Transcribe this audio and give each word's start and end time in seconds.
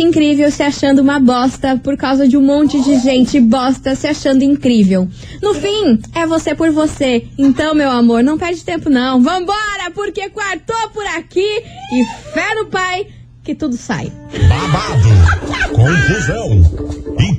gente 0.00 0.02
incrível 0.02 0.50
se 0.50 0.62
achando 0.62 1.00
uma 1.00 1.20
bosta 1.20 1.76
por 1.76 1.96
causa 1.96 2.26
de 2.26 2.36
um 2.36 2.42
monte 2.42 2.80
de 2.80 2.98
gente 3.00 3.38
bosta 3.38 3.94
se 3.94 4.06
achando 4.06 4.42
incrível. 4.42 5.06
No 5.42 5.54
fim, 5.54 6.00
é 6.14 6.26
você 6.26 6.54
por 6.54 6.70
você. 6.70 7.26
Então, 7.36 7.74
meu 7.74 7.90
amor, 7.90 8.22
não 8.22 8.38
perde 8.38 8.64
tempo 8.64 8.88
não. 8.88 9.22
Vambora, 9.22 9.90
porque 9.94 10.30
quartou 10.30 10.88
por 10.92 11.06
aqui 11.06 11.62
e 11.92 12.04
fé 12.32 12.54
no 12.54 12.66
pai 12.66 13.06
que 13.44 13.54
tudo 13.54 13.76
sai. 13.76 14.10
Babado, 14.48 15.74
confusão 15.74 16.99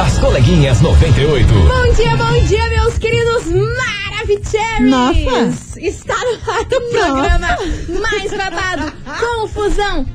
As 0.00 0.18
coleguinhas 0.18 0.80
98. 0.80 1.48
Bom 1.52 1.92
dia, 1.94 2.16
bom 2.16 2.44
dia, 2.46 2.68
meus 2.70 2.98
queridos 2.98 3.44
maravilhosos! 3.46 4.80
Nossa! 4.80 5.80
Está 5.80 6.14
no 6.14 6.52
ar 6.52 6.60
o 6.60 6.90
programa 6.90 7.58
mais 8.00 8.30
babado, 8.30 8.92
confusão, 9.18 10.06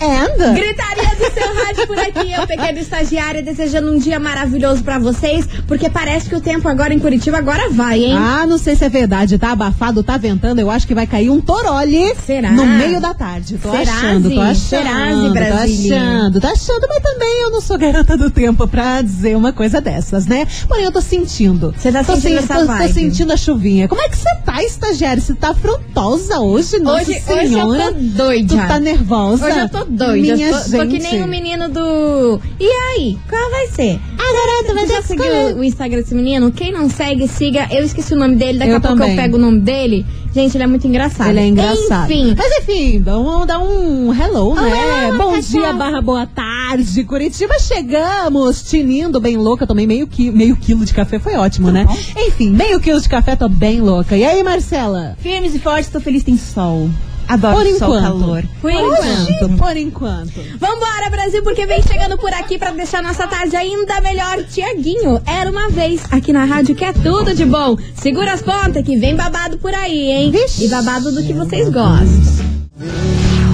And? 0.00 0.54
Gritaria 0.54 1.16
do 1.16 1.34
seu 1.34 1.64
rádio 1.64 1.86
por 1.86 1.98
aqui, 1.98 2.32
eu, 2.32 2.46
pequena 2.46 2.78
estagiária, 2.78 3.42
desejando 3.42 3.92
um 3.92 3.98
dia 3.98 4.18
maravilhoso 4.20 4.82
pra 4.84 4.98
vocês, 4.98 5.46
porque 5.66 5.90
parece 5.90 6.28
que 6.28 6.36
o 6.36 6.40
tempo 6.40 6.68
agora 6.68 6.94
em 6.94 6.98
Curitiba 6.98 7.38
agora 7.38 7.68
vai, 7.70 8.04
hein? 8.04 8.14
Ah, 8.16 8.46
não 8.46 8.58
sei 8.58 8.76
se 8.76 8.84
é 8.84 8.88
verdade. 8.88 9.38
Tá 9.38 9.50
abafado, 9.52 10.02
tá 10.02 10.16
ventando. 10.16 10.60
Eu 10.60 10.70
acho 10.70 10.86
que 10.86 10.94
vai 10.94 11.06
cair 11.06 11.30
um 11.30 11.40
torole 11.40 12.14
Será? 12.24 12.50
no 12.52 12.64
meio 12.64 13.00
da 13.00 13.12
tarde. 13.14 13.58
Tô 13.58 13.70
Será, 13.70 13.92
achando, 13.92 14.30
tô 14.30 14.40
achando. 14.40 14.56
Será, 14.56 15.14
Zi, 15.14 15.26
tô 15.26 15.32
Brasília? 15.32 16.00
achando, 16.00 16.40
tô 16.40 16.46
achando. 16.46 16.86
Mas 16.88 17.02
também 17.02 17.42
eu 17.42 17.50
não 17.50 17.60
sou 17.60 17.76
garota 17.78 18.16
do 18.16 18.30
tempo 18.30 18.68
pra 18.68 19.02
dizer 19.02 19.36
uma 19.36 19.52
coisa 19.52 19.80
dessas, 19.80 20.26
né? 20.26 20.46
Porém, 20.68 20.84
eu 20.84 20.92
tô 20.92 21.00
sentindo. 21.00 21.74
Você 21.76 21.90
tá 21.90 22.04
tô 22.04 22.14
sentindo 22.14 22.28
sen- 22.28 22.38
essa 22.44 22.54
tô, 22.54 22.60
tô 22.60 22.66
vibe? 22.66 22.92
sentindo 22.92 23.32
a 23.32 23.36
chuvinha. 23.36 23.88
Como 23.88 24.00
é 24.00 24.08
que 24.08 24.16
você 24.16 24.28
tá, 24.44 24.62
estagiária? 24.62 25.20
Você 25.20 25.34
tá 25.34 25.48
afrontosa 25.50 26.38
hoje, 26.40 26.78
nossa 26.78 27.02
Hoje, 27.02 27.22
hoje 27.28 27.48
senhora? 27.48 27.82
eu 27.84 27.92
tô 27.94 27.98
doida. 28.00 28.48
Tu 28.56 28.68
tá 28.68 28.78
nervosa? 28.80 29.46
Hoje 29.46 29.58
eu 29.58 29.68
tô 29.68 29.87
doida. 29.88 30.36
Minha 30.36 30.50
tô, 30.52 30.70
tô 30.70 30.86
que 30.86 30.90
gente. 31.00 31.02
nem 31.12 31.22
o 31.22 31.26
menino 31.26 31.68
do. 31.68 32.40
E 32.60 32.66
aí? 32.66 33.18
Qual 33.28 33.50
vai 33.50 33.66
ser? 33.68 33.98
Agora 34.18 34.64
tu 34.66 34.74
vai 34.74 34.86
Você 34.86 34.92
ter 34.94 35.06
que 35.16 35.22
escolher. 35.28 35.56
o 35.56 35.64
Instagram 35.64 36.00
desse 36.02 36.14
menino? 36.14 36.50
Quem 36.52 36.72
não 36.72 36.88
segue, 36.90 37.26
siga. 37.28 37.66
Eu 37.70 37.84
esqueci 37.84 38.14
o 38.14 38.16
nome 38.16 38.36
dele, 38.36 38.58
daqui 38.58 38.70
Eu 38.72 38.76
a 38.76 38.80
pouco 38.80 38.96
também. 38.98 39.10
eu 39.16 39.22
pego 39.22 39.36
o 39.36 39.40
nome 39.40 39.60
dele. 39.60 40.04
Gente, 40.34 40.56
ele 40.56 40.64
é 40.64 40.66
muito 40.66 40.86
engraçado. 40.86 41.30
Ele 41.30 41.40
é 41.40 41.46
engraçado. 41.46 42.12
Enfim. 42.12 42.34
Mas 42.36 42.58
enfim, 42.58 43.00
vamos 43.02 43.46
dar 43.46 43.58
um 43.60 44.12
hello, 44.12 44.54
né? 44.54 45.12
Bom 45.16 45.38
dia, 45.40 45.72
barra 45.72 46.00
boa 46.02 46.26
tarde. 46.26 47.02
Curitiba, 47.04 47.54
chegamos. 47.58 48.62
Tinindo, 48.62 49.18
bem 49.20 49.36
louca. 49.36 49.66
Tomei 49.66 49.86
meio, 49.86 50.06
qui 50.06 50.30
meio 50.30 50.54
quilo 50.56 50.84
de 50.84 50.92
café, 50.92 51.18
foi 51.18 51.34
ótimo, 51.34 51.70
né? 51.70 51.86
Enfim, 52.16 52.50
meio 52.50 52.78
quilo 52.78 53.00
de 53.00 53.08
café, 53.08 53.34
tô 53.36 53.48
bem 53.48 53.80
louca. 53.80 54.16
E 54.16 54.24
aí, 54.24 54.42
Marcela? 54.44 55.16
Firmes 55.20 55.54
e 55.54 55.58
fortes, 55.58 55.88
tô 55.90 55.98
feliz, 55.98 56.22
tem 56.22 56.36
sol. 56.36 56.88
Adoro 57.28 57.56
Por 57.56 57.66
sol, 57.78 57.88
enquanto. 57.88 58.02
calor. 58.02 58.44
Por 58.60 58.70
enquanto. 58.72 59.56
Por 59.58 59.76
enquanto. 59.76 60.40
Vambora, 60.58 61.10
Brasil, 61.10 61.42
porque 61.42 61.66
vem 61.66 61.82
chegando 61.82 62.16
por 62.16 62.32
aqui 62.32 62.58
pra 62.58 62.70
deixar 62.70 63.02
nossa 63.02 63.26
tarde 63.26 63.54
ainda 63.54 64.00
melhor. 64.00 64.42
Tiaguinho, 64.44 65.20
era 65.26 65.50
uma 65.50 65.68
vez 65.68 66.00
aqui 66.10 66.32
na 66.32 66.44
rádio 66.44 66.74
que 66.74 66.84
é 66.84 66.92
tudo 66.92 67.34
de 67.34 67.44
bom. 67.44 67.76
Segura 67.94 68.32
as 68.32 68.40
pontas 68.42 68.82
que 68.84 68.96
vem 68.96 69.14
babado 69.14 69.58
por 69.58 69.74
aí, 69.74 70.10
hein? 70.10 70.30
Vixe. 70.30 70.64
E 70.64 70.68
babado 70.68 71.12
do 71.12 71.22
que 71.22 71.34
vocês 71.34 71.68
gostam. 71.68 72.48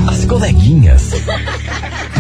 As 0.09 0.25
coleguinhas. 0.25 1.11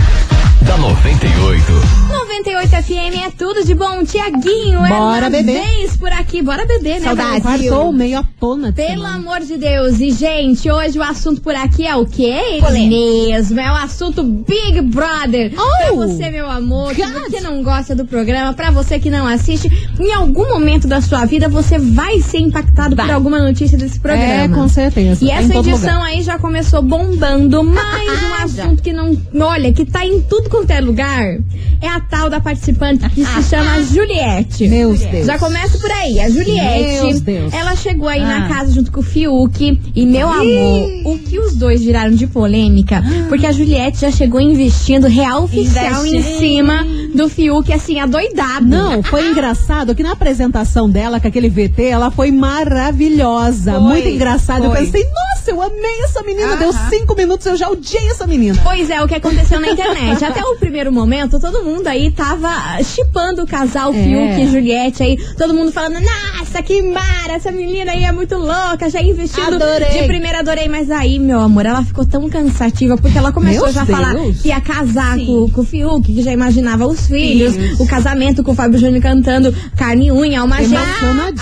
da 0.75 0.79
98. 0.79 1.73
98 2.09 2.69
FM 2.83 3.27
é 3.27 3.31
tudo 3.31 3.65
de 3.65 3.75
bom. 3.75 4.05
Tiaguinho, 4.05 4.85
é 4.85 4.89
Bora 4.89 5.21
uma 5.27 5.31
beber. 5.31 5.61
vez 5.63 5.97
por 5.97 6.11
aqui. 6.11 6.43
Bora 6.43 6.65
beber, 6.67 7.01
né, 7.01 7.07
Saudade. 7.07 7.41
Quartou 7.43 7.93
meio 7.93 8.19
a 8.19 8.25
tona. 8.41 8.69
de 8.71 8.77
Pelo 8.77 8.89
semana. 9.03 9.15
amor 9.17 9.41
de 9.41 9.57
Deus. 9.57 10.01
E, 10.01 10.11
gente, 10.11 10.69
hoje 10.71 10.99
o 10.99 11.03
assunto 11.03 11.41
por 11.41 11.55
aqui 11.55 11.87
é 11.87 11.95
o 11.95 12.05
quê? 12.07 12.23
Ele 12.25 12.61
Polêmico. 12.61 12.91
mesmo. 13.31 13.61
É 13.61 13.71
o 13.71 13.75
assunto 13.77 14.23
Big 14.23 14.81
Brother. 14.83 15.53
Pra 15.53 15.63
Oh! 15.93 15.97
você, 15.97 16.29
meu 16.31 16.51
amor, 16.51 16.93
que, 16.95 17.05
God. 17.07 17.31
que 17.31 17.41
não 17.41 17.63
gosta 17.63 17.95
do 17.95 18.05
programa, 18.05 18.53
pra 18.53 18.71
você 18.71 18.99
que 18.99 19.11
não 19.11 19.27
assiste, 19.27 19.71
em 20.01 20.13
algum 20.13 20.49
momento 20.49 20.89
da 20.89 21.01
sua 21.01 21.25
vida 21.25 21.49
você 21.49 21.79
vai 21.79 22.21
ser 22.21 22.39
impactado 22.39 22.97
por 22.97 23.11
alguma 23.11 23.39
notícia 23.39 23.79
desse 23.79 24.01
programa. 24.01 24.25
É, 24.33 24.49
com 24.49 24.69
certeza. 24.69 25.25
E 25.25 25.31
essa 25.31 25.55
edição 25.57 25.95
lugar. 25.99 26.07
aí 26.09 26.23
já 26.23 26.39
começou 26.39 26.83
bombando. 26.83 27.63
Mais 27.63 28.23
um 28.25 28.35
assunto 28.45 28.83
que 28.83 28.93
não. 28.93 29.17
Olha, 29.41 29.73
que 29.73 29.85
tá 29.85 30.05
em 30.05 30.21
tudo 30.23 30.49
quanto 30.65 30.71
é 30.71 30.81
lugar. 30.81 31.39
É 31.81 31.89
a 31.89 32.01
tal 32.01 32.31
da 32.31 32.41
participante 32.41 33.09
que 33.11 33.25
se 33.25 33.43
chama 33.45 33.83
Juliette. 33.85 34.67
Meus 34.69 35.01
Deus. 35.01 35.27
Já 35.27 35.39
começa 35.39 35.77
por 35.79 35.91
aí. 35.91 36.19
A 36.21 36.31
Juliette, 36.31 37.21
Deus. 37.21 37.53
ela 37.53 37.77
chegou 37.77 38.09
aí 38.09 38.21
na 38.21 38.47
Ah. 38.47 38.49
casa 38.49 38.73
junto 38.73 38.91
com 38.91 39.01
o 39.01 39.03
Fiuk. 39.03 39.79
E, 39.95 40.07
meu 40.07 40.29
amor, 40.29 40.91
o 41.05 41.19
que 41.19 41.39
os 41.39 41.55
dois 41.57 41.83
viraram 41.85 42.15
de 42.15 42.27
polêmica? 42.27 43.03
Porque 43.29 43.47
a 43.47 43.53
Juliette 43.53 44.01
já 44.01 44.11
chegou 44.11 44.41
investindo 44.41 45.07
real 45.07 45.45
oficial 45.45 46.05
em 46.07 46.17
Investindo. 46.17 46.39
cima 46.39 46.87
do 47.15 47.29
Fiuk, 47.29 47.73
assim, 47.73 48.01
adoidado. 48.01 48.67
Não, 48.67 49.03
foi 49.03 49.29
engraçado 49.31 49.95
que 49.95 50.03
na 50.03 50.13
apresentação 50.13 50.89
dela, 50.91 51.21
com 51.21 51.29
aquele 51.29 51.49
VT, 51.49 51.85
ela 51.85 52.11
foi 52.11 52.31
maravilhosa. 52.31 53.73
Foi, 53.73 53.81
muito 53.81 54.09
engraçada. 54.09 54.67
Eu 54.67 54.71
pensei, 54.73 55.05
nossa, 55.05 55.51
eu 55.51 55.63
amei 55.63 56.03
essa 56.05 56.23
menina. 56.23 56.49
Aham. 56.49 56.57
Deu 56.59 56.73
cinco 56.91 57.15
minutos, 57.15 57.47
eu 57.47 57.57
já 57.57 57.69
odiei 57.69 58.09
essa 58.11 58.27
menina. 58.27 58.59
Pois 58.63 58.91
é, 58.91 59.03
o 59.03 59.09
que 59.09 59.15
aconteceu 59.15 59.61
na 59.61 59.71
internet. 59.71 60.25
Até 60.25 60.43
o 60.43 60.57
primeiro 60.57 60.93
momento, 60.93 61.39
todo 61.41 61.63
mundo 61.63 61.87
aí 61.87 62.11
tava 62.11 62.83
chipando 62.83 63.43
o 63.43 63.47
casal 63.47 63.93
É. 63.95 64.03
Fiuk 64.03 64.41
e 64.43 64.47
Juliette 64.49 65.03
aí. 65.03 65.17
Todo 65.37 65.55
mundo 65.55 65.73
falando, 65.73 65.99
nossa, 66.01 66.63
que 66.63 66.83
mara, 66.83 67.35
essa 67.35 67.51
menina 67.51 67.93
aí 67.93 68.05
é 68.05 68.13
muito 68.13 68.37
louca, 68.37 68.89
já 68.91 69.01
investindo 69.01 69.55
Adorei. 69.55 70.01
de 70.01 70.07
primeira, 70.07 70.41
adorei. 70.41 70.69
Mas 70.69 70.91
aí, 70.91 71.19
meu 71.19 71.41
amor, 71.41 71.67
ela 71.67 71.85
ficou 71.85 72.05
tão 72.05 72.29
cansativa 72.29 72.97
porque 72.97 73.17
ela 73.17 73.33
começou 73.33 73.65
Meu 73.65 73.73
já 73.73 73.83
a 73.83 73.87
falar 73.87 74.15
que 74.43 74.49
ia 74.49 74.61
casar 74.61 75.17
Sim. 75.19 75.27
com, 75.27 75.51
com 75.51 75.61
o 75.61 75.65
Fiuk, 75.65 76.13
que 76.13 76.23
já 76.23 76.33
imaginava 76.33 76.87
os 76.87 77.04
filhos, 77.07 77.55
Filhos. 77.55 77.81
o 77.81 77.87
casamento 77.87 78.43
com 78.43 78.53
o 78.53 78.55
Fábio 78.55 78.79
Júnior 78.79 79.03
cantando 79.03 79.55
carne 79.77 80.07
e 80.07 80.13
unha, 80.13 80.43
uma 80.45 80.63
gente. 80.63 80.75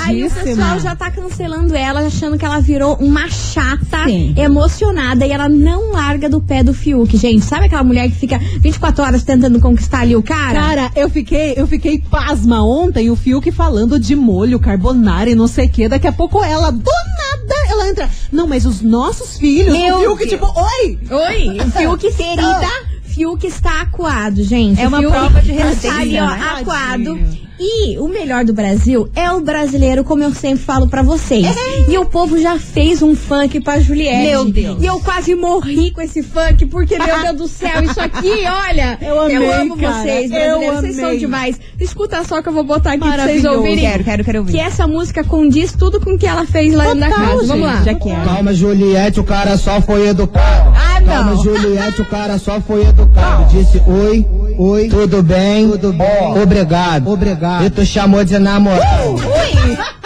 Aí 0.04 0.24
o 0.26 0.30
pessoal 0.30 0.78
já 0.80 0.94
tá 0.96 1.10
cancelando 1.10 1.74
ela, 1.74 2.00
achando 2.06 2.38
que 2.38 2.44
ela 2.44 2.60
virou 2.60 2.96
uma 2.96 3.28
chata, 3.28 4.04
Sim. 4.06 4.34
emocionada, 4.36 5.26
e 5.26 5.30
ela 5.32 5.48
não 5.48 5.92
larga 5.92 6.28
do 6.28 6.40
pé 6.40 6.62
do 6.62 6.72
Fiuk, 6.74 7.16
gente. 7.16 7.44
Sabe 7.44 7.66
aquela 7.66 7.84
mulher 7.84 8.08
que 8.08 8.16
fica 8.16 8.38
24 8.60 9.04
horas 9.04 9.22
tentando 9.22 9.60
conquistar 9.60 10.00
ali 10.00 10.16
o 10.16 10.22
cara? 10.22 10.60
Cara, 10.60 10.90
eu 10.96 11.08
fiquei, 11.10 11.54
eu 11.56 11.66
fiquei 11.66 11.98
pasma 11.98 12.62
ontem, 12.64 13.10
o 13.10 13.16
Fiuk 13.16 13.50
falando 13.52 13.98
de 13.98 14.14
molho, 14.14 14.58
carbonara 14.58 15.30
e 15.30 15.34
não 15.34 15.46
sei 15.46 15.66
o 15.66 15.70
que. 15.70 15.88
Daqui 15.88 16.06
a 16.06 16.12
pouco 16.12 16.42
ela, 16.42 16.70
do 16.70 16.90
nada, 16.90 17.54
ela 17.68 17.88
entra. 17.88 18.08
Não, 18.30 18.46
mas 18.46 18.64
os 18.66 18.80
nossos 18.80 19.36
filhos, 19.38 19.72
Meu 19.76 19.96
o 19.96 20.00
Fiuk, 20.00 20.18
Deus. 20.18 20.30
tipo, 20.30 20.46
oi! 20.46 20.98
Oi, 21.10 21.58
o 21.60 21.70
Fiuk 21.70 22.12
querida. 22.16 22.91
Fiuk 23.12 23.46
está 23.46 23.82
acuado, 23.82 24.42
gente. 24.42 24.80
É 24.80 24.88
uma 24.88 24.98
Fiuk 24.98 25.12
prova 25.12 25.42
de 25.42 25.50
Está 25.52 25.64
resistência, 25.64 26.00
ali, 26.00 26.18
ó, 26.20 26.26
né? 26.30 26.40
acuado. 26.60 27.18
E 27.64 27.96
o 27.98 28.08
melhor 28.08 28.44
do 28.44 28.52
Brasil 28.52 29.08
é 29.14 29.30
o 29.30 29.40
brasileiro, 29.40 30.02
como 30.02 30.20
eu 30.24 30.34
sempre 30.34 30.64
falo 30.64 30.88
pra 30.88 31.00
vocês. 31.02 31.46
E 31.88 31.96
o 31.96 32.04
povo 32.06 32.36
já 32.40 32.58
fez 32.58 33.02
um 33.02 33.14
funk 33.14 33.60
pra 33.60 33.78
Juliette. 33.78 34.26
Meu 34.30 34.50
Deus. 34.50 34.82
E 34.82 34.86
eu 34.86 34.98
quase 34.98 35.32
morri 35.36 35.92
com 35.92 36.00
esse 36.00 36.24
funk, 36.24 36.66
porque, 36.66 36.98
meu 36.98 37.06
Deus 37.22 37.36
do 37.36 37.46
céu, 37.46 37.84
isso 37.84 38.00
aqui, 38.00 38.32
olha. 38.68 38.98
Eu 39.00 39.20
amei, 39.20 39.36
amo 39.52 39.76
cara. 39.76 39.92
vocês, 40.02 40.30
Eu 40.32 40.36
brasileiros. 40.58 40.80
Vocês 40.80 40.96
são 40.96 41.16
demais. 41.16 41.60
Escuta 41.78 42.24
só 42.24 42.42
que 42.42 42.48
eu 42.48 42.52
vou 42.52 42.64
botar 42.64 42.94
aqui 42.94 43.00
pra 43.08 43.24
vocês 43.26 43.44
ouvirem. 43.44 43.78
Quero, 43.80 44.04
quero, 44.04 44.24
quero 44.24 44.38
ouvir. 44.40 44.52
Que 44.52 44.58
essa 44.60 44.88
música 44.88 45.22
condiz 45.22 45.70
tudo 45.72 46.00
com 46.00 46.14
o 46.14 46.18
que 46.18 46.26
ela 46.26 46.44
fez 46.44 46.74
lá 46.74 46.84
dentro 46.86 47.00
da 47.00 47.10
Total, 47.10 47.26
casa. 47.28 47.46
Vamos 47.46 47.66
lá. 47.66 47.76
gente, 47.76 47.84
Já 47.84 47.94
quero. 47.94 48.24
Calma, 48.24 48.52
Juliette, 48.54 49.20
o 49.20 49.24
cara 49.24 49.56
só 49.56 49.80
foi 49.80 50.08
educado. 50.08 50.72
Ah, 50.74 50.91
Calma, 51.12 51.32
não. 51.32 51.42
Juliette, 51.42 52.02
o 52.02 52.04
cara 52.06 52.38
só 52.38 52.60
foi 52.60 52.86
educado. 52.86 53.44
Disse 53.46 53.82
oi, 53.86 54.26
oi, 54.58 54.88
tudo 54.88 55.22
bem, 55.22 55.68
tudo 55.70 55.92
bom, 55.92 56.40
obrigado, 56.42 57.10
obrigado. 57.10 57.64
E 57.64 57.70
tu 57.70 57.84
chamou 57.84 58.24
de 58.24 58.38
namorado. 58.38 58.82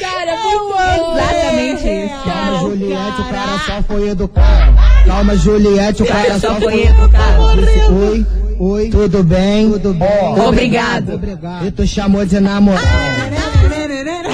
Cara, 0.00 0.36
muito 0.42 0.58
bom. 0.72 1.16
Exatamente 1.16 1.88
isso. 1.88 2.24
Calma, 2.24 2.58
Juliette, 2.58 3.20
o 3.20 3.24
cara 3.24 3.58
só 3.64 3.82
foi 3.86 4.08
educado. 4.08 4.74
Calma, 5.06 5.36
Juliette, 5.36 6.02
o 6.02 6.06
cara 6.06 6.40
só 6.40 6.54
foi 6.56 6.82
educado. 6.86 7.56
Disse 7.56 7.92
oi, 7.92 8.26
oi, 8.58 8.88
tudo 8.90 9.22
bem, 9.22 9.70
tudo 9.70 9.94
bom, 9.94 10.48
Obrigado. 10.48 11.20
E 11.64 11.70
tu 11.70 11.86
chamou 11.86 12.26
de 12.26 12.40
namorado. 12.40 12.86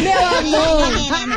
Meu 0.02 0.62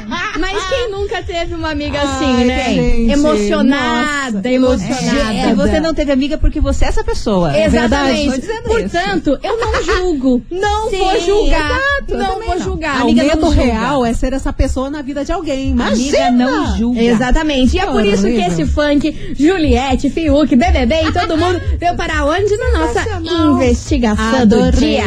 amor. 0.08 0.23
Mas 0.40 0.54
Mas 0.54 0.66
quem 0.66 0.90
nunca 0.92 1.22
teve 1.22 1.54
uma 1.54 1.70
amiga 1.72 2.02
assim, 2.02 2.26
Ai, 2.38 2.44
né? 2.46 2.64
gente, 2.74 3.12
emocionada, 3.12 4.32
nossa, 4.38 4.50
emocionada. 4.50 5.34
É, 5.34 5.54
você 5.56 5.80
não 5.80 5.94
teve 5.94 6.12
amiga 6.12 6.38
porque 6.38 6.60
você 6.60 6.86
é 6.86 6.88
essa 6.88 7.04
pessoa. 7.04 7.56
É 7.56 7.70
verdade? 7.70 8.20
Exatamente. 8.28 8.64
Portanto, 8.64 9.40
eu 9.44 9.60
não 9.60 9.84
julgo. 9.84 10.42
Não 10.50 10.90
Sim, 10.90 10.98
vou 10.98 11.20
julgar. 11.20 11.72
exato, 11.72 12.18
não 12.18 12.40
vou 12.42 12.56
não. 12.56 12.60
julgar. 12.64 12.96
Ah, 12.96 13.00
o 13.00 13.04
Amiga, 13.04 13.24
medo 13.24 13.42
julga. 13.42 13.62
real 13.64 14.06
é 14.06 14.14
ser 14.14 14.34
essa 14.34 14.52
pessoa 14.54 14.90
na 14.90 15.02
vida 15.02 15.24
de 15.26 15.32
alguém. 15.32 15.70
Imagina! 15.72 16.28
Amiga 16.28 16.32
não 16.32 16.78
julga. 16.78 17.02
Exatamente. 17.02 17.76
E 17.76 17.80
é 17.80 17.86
por 17.86 18.06
isso 18.06 18.24
que 18.24 18.40
esse 18.42 18.66
funk, 18.66 19.36
Juliette, 19.38 20.10
Fiuk, 20.10 20.56
BBB 20.56 20.96
e 21.08 21.12
todo 21.12 21.38
mundo 21.38 21.62
veio 21.80 21.96
para 21.96 22.26
onde? 22.26 22.56
Na 22.58 22.80
nossa 22.80 23.06
investigação 23.52 24.48
do 24.48 24.56
Adorei. 24.64 24.72
dia. 24.80 25.06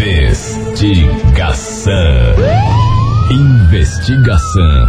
Investigação. 0.00 1.92
Investigação 3.32 4.84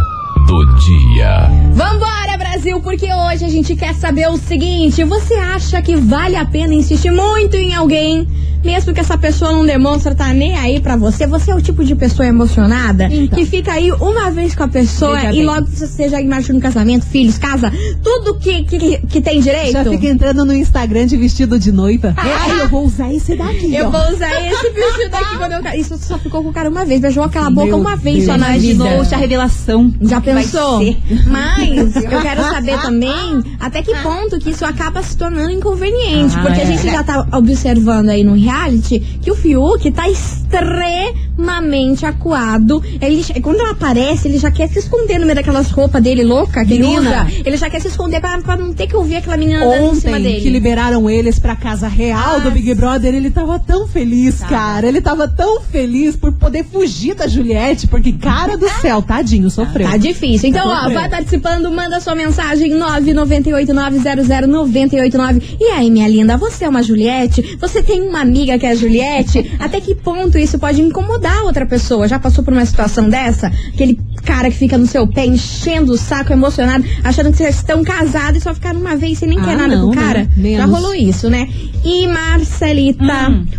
do 0.46 0.66
dia. 0.76 1.48
Vambora, 1.72 2.36
Brasil, 2.36 2.78
porque 2.82 3.06
hoje 3.06 3.42
a 3.42 3.48
gente 3.48 3.74
quer 3.74 3.94
saber 3.94 4.28
o 4.28 4.36
seguinte: 4.36 5.02
você 5.02 5.32
acha 5.32 5.80
que 5.80 5.96
vale 5.96 6.36
a 6.36 6.44
pena 6.44 6.74
insistir 6.74 7.10
muito 7.10 7.56
em 7.56 7.72
alguém, 7.72 8.28
mesmo 8.64 8.92
que 8.94 9.00
essa 9.00 9.16
pessoa 9.18 9.52
não 9.52 9.64
demonstra 9.64 10.14
tá 10.14 10.32
nem 10.32 10.56
aí 10.56 10.80
pra 10.80 10.96
você? 10.96 11.26
Você 11.26 11.50
é 11.50 11.54
o 11.54 11.60
tipo 11.60 11.84
de 11.84 11.94
pessoa 11.94 12.26
emocionada 12.26 13.08
Então. 13.10 13.38
que 13.38 13.44
fica 13.44 13.72
aí 13.72 13.90
uma 13.92 14.30
vez 14.30 14.54
com 14.54 14.62
a 14.64 14.68
pessoa 14.68 15.16
Veja 15.16 15.30
e 15.32 15.36
bem. 15.36 15.44
logo 15.44 15.66
você 15.66 16.08
já 16.08 16.20
imagina 16.20 16.58
um 16.58 16.60
casamento, 16.60 17.04
filhos, 17.06 17.38
casa, 17.38 17.72
tudo 18.02 18.34
que, 18.38 18.62
que, 18.64 18.98
que 19.06 19.20
tem 19.20 19.40
direito? 19.40 19.72
Já 19.72 19.84
fica 19.84 20.06
entrando 20.06 20.44
no 20.44 20.54
Instagram 20.54 21.06
de 21.06 21.16
vestido 21.16 21.58
de 21.58 21.70
noiva. 21.72 22.14
Ai, 22.18 22.60
eu 22.62 22.68
vou 22.68 22.84
usar 22.86 23.12
esse 23.12 23.36
daqui. 23.36 23.74
Eu 23.74 23.86
ó. 23.86 23.90
vou 23.90 24.14
usar 24.14 24.30
esse 24.46 24.70
vestido 24.70 25.14
aqui 25.14 25.36
quando 25.36 25.52
eu. 25.52 25.80
Isso 25.80 25.96
só 25.98 26.18
ficou 26.18 26.42
com 26.42 26.50
o 26.50 26.52
cara 26.52 26.68
uma 26.70 26.84
vez, 26.84 27.00
beijou 27.00 27.24
aquela 27.24 27.50
boca 27.50 27.66
Meu 27.66 27.78
uma 27.78 27.96
vez 27.96 28.16
Deus. 28.24 28.26
só 28.26 28.36
na 28.36 28.50
Imaginou 28.56 29.02
vida. 29.02 29.14
a 29.16 29.18
revelação. 29.18 29.92
Já 30.00 30.20
pensou? 30.20 30.80
Mas 31.26 31.96
eu 31.96 32.20
quero 32.22 32.42
saber 32.42 32.80
também 32.80 33.42
até 33.60 33.82
que 33.82 33.94
ponto 34.02 34.38
que 34.38 34.50
isso 34.50 34.64
acaba 34.64 35.02
se 35.02 35.16
tornando 35.16 35.50
inconveniente. 35.50 36.34
Ah, 36.36 36.42
porque 36.42 36.60
a 36.60 36.64
é. 36.64 36.66
gente 36.66 36.84
já 36.90 37.02
tá 37.02 37.26
observando 37.32 38.08
aí 38.10 38.22
no 38.24 38.34
reality 38.54 39.00
que 39.20 39.30
o 39.30 39.34
Fiuk 39.34 39.90
tá 39.90 40.08
extremamente 40.08 42.06
acuado. 42.06 42.82
Ele, 43.00 43.24
quando 43.42 43.58
ela 43.60 43.72
aparece, 43.72 44.28
ele 44.28 44.38
já 44.38 44.50
quer 44.50 44.68
se 44.68 44.78
esconder 44.78 45.18
no 45.18 45.24
meio 45.24 45.34
daquelas 45.36 45.70
roupas 45.70 46.02
dele 46.02 46.22
louca 46.22 46.64
que 46.64 46.74
ele 46.74 46.82
Menina. 46.84 47.24
usa. 47.26 47.42
Ele 47.44 47.56
já 47.56 47.68
quer 47.68 47.80
se 47.80 47.88
esconder 47.88 48.20
pra, 48.20 48.38
pra 48.40 48.56
não 48.56 48.72
ter 48.72 48.86
que 48.86 48.94
ouvir 48.96 49.16
aquela 49.16 49.36
menina 49.36 49.64
andando 49.64 49.96
em 49.96 50.00
cima 50.00 50.12
Ontem 50.16 50.22
dele. 50.22 50.40
que 50.40 50.48
liberaram 50.50 51.08
eles 51.10 51.38
pra 51.38 51.56
casa 51.56 51.88
real 51.88 52.40
do 52.40 52.48
Ah, 52.48 52.50
Big 52.50 52.72
Brother, 52.74 53.14
ele 53.14 53.30
tava 53.30 53.58
tão 53.58 53.86
feliz, 53.88 54.40
cara. 54.40 54.86
Ele 54.86 55.00
tava 55.00 55.26
tão 55.28 55.60
feliz 55.60 56.14
por 56.16 56.32
poder 56.32 56.64
fugir 56.64 57.14
da 57.14 57.26
Juliette, 57.26 57.86
porque, 57.88 58.12
cara 58.12 58.56
do 58.56 58.68
céu, 58.80 59.02
tadinho, 59.02 59.50
sofreu. 59.50 59.88
Tá 59.88 59.96
difícil. 59.96 60.48
Então, 60.50 60.68
ó, 60.68 60.74
sofrendo. 60.76 60.94
vai 61.00 61.08
participando, 61.08 61.70
manda 61.70 62.00
sua 62.00 62.14
mensagem 62.14 62.70
998900989. 62.72 65.42
E 65.60 65.64
aí, 65.64 65.90
minha 65.90 66.08
linda, 66.08 66.36
você 66.36 66.64
é 66.64 66.68
uma 66.68 66.82
Juliette? 66.82 67.56
Você 67.60 67.82
tem 67.82 68.02
uma 68.02 68.20
amiga 68.20 68.43
que 68.44 68.66
é 68.66 68.70
a 68.70 68.74
Juliette? 68.74 69.52
Até 69.58 69.80
que 69.80 69.94
ponto 69.94 70.38
isso 70.38 70.58
pode 70.58 70.80
incomodar 70.80 71.42
outra 71.44 71.66
pessoa? 71.66 72.06
Já 72.08 72.18
passou 72.18 72.44
por 72.44 72.52
uma 72.52 72.64
situação 72.66 73.08
dessa? 73.08 73.50
Aquele 73.72 73.98
cara 74.24 74.50
que 74.50 74.56
fica 74.56 74.78
no 74.78 74.86
seu 74.86 75.06
pé 75.06 75.26
enchendo 75.26 75.92
o 75.92 75.96
saco, 75.98 76.32
emocionado, 76.32 76.84
achando 77.02 77.30
que 77.30 77.36
vocês 77.36 77.56
estão 77.56 77.82
casados 77.84 78.40
e 78.40 78.42
só 78.42 78.54
ficaram 78.54 78.80
uma 78.80 78.96
vez 78.96 79.18
sem 79.18 79.28
nem 79.28 79.38
Ah, 79.38 79.44
quer 79.44 79.56
nada 79.56 79.76
não, 79.76 79.86
com 79.88 79.92
o 79.92 79.94
cara? 79.94 80.28
né? 80.36 80.54
Já 80.56 80.64
rolou 80.66 80.94
isso, 80.94 81.28
né? 81.28 81.48
E 81.84 82.06
Marcelita, 82.06 83.04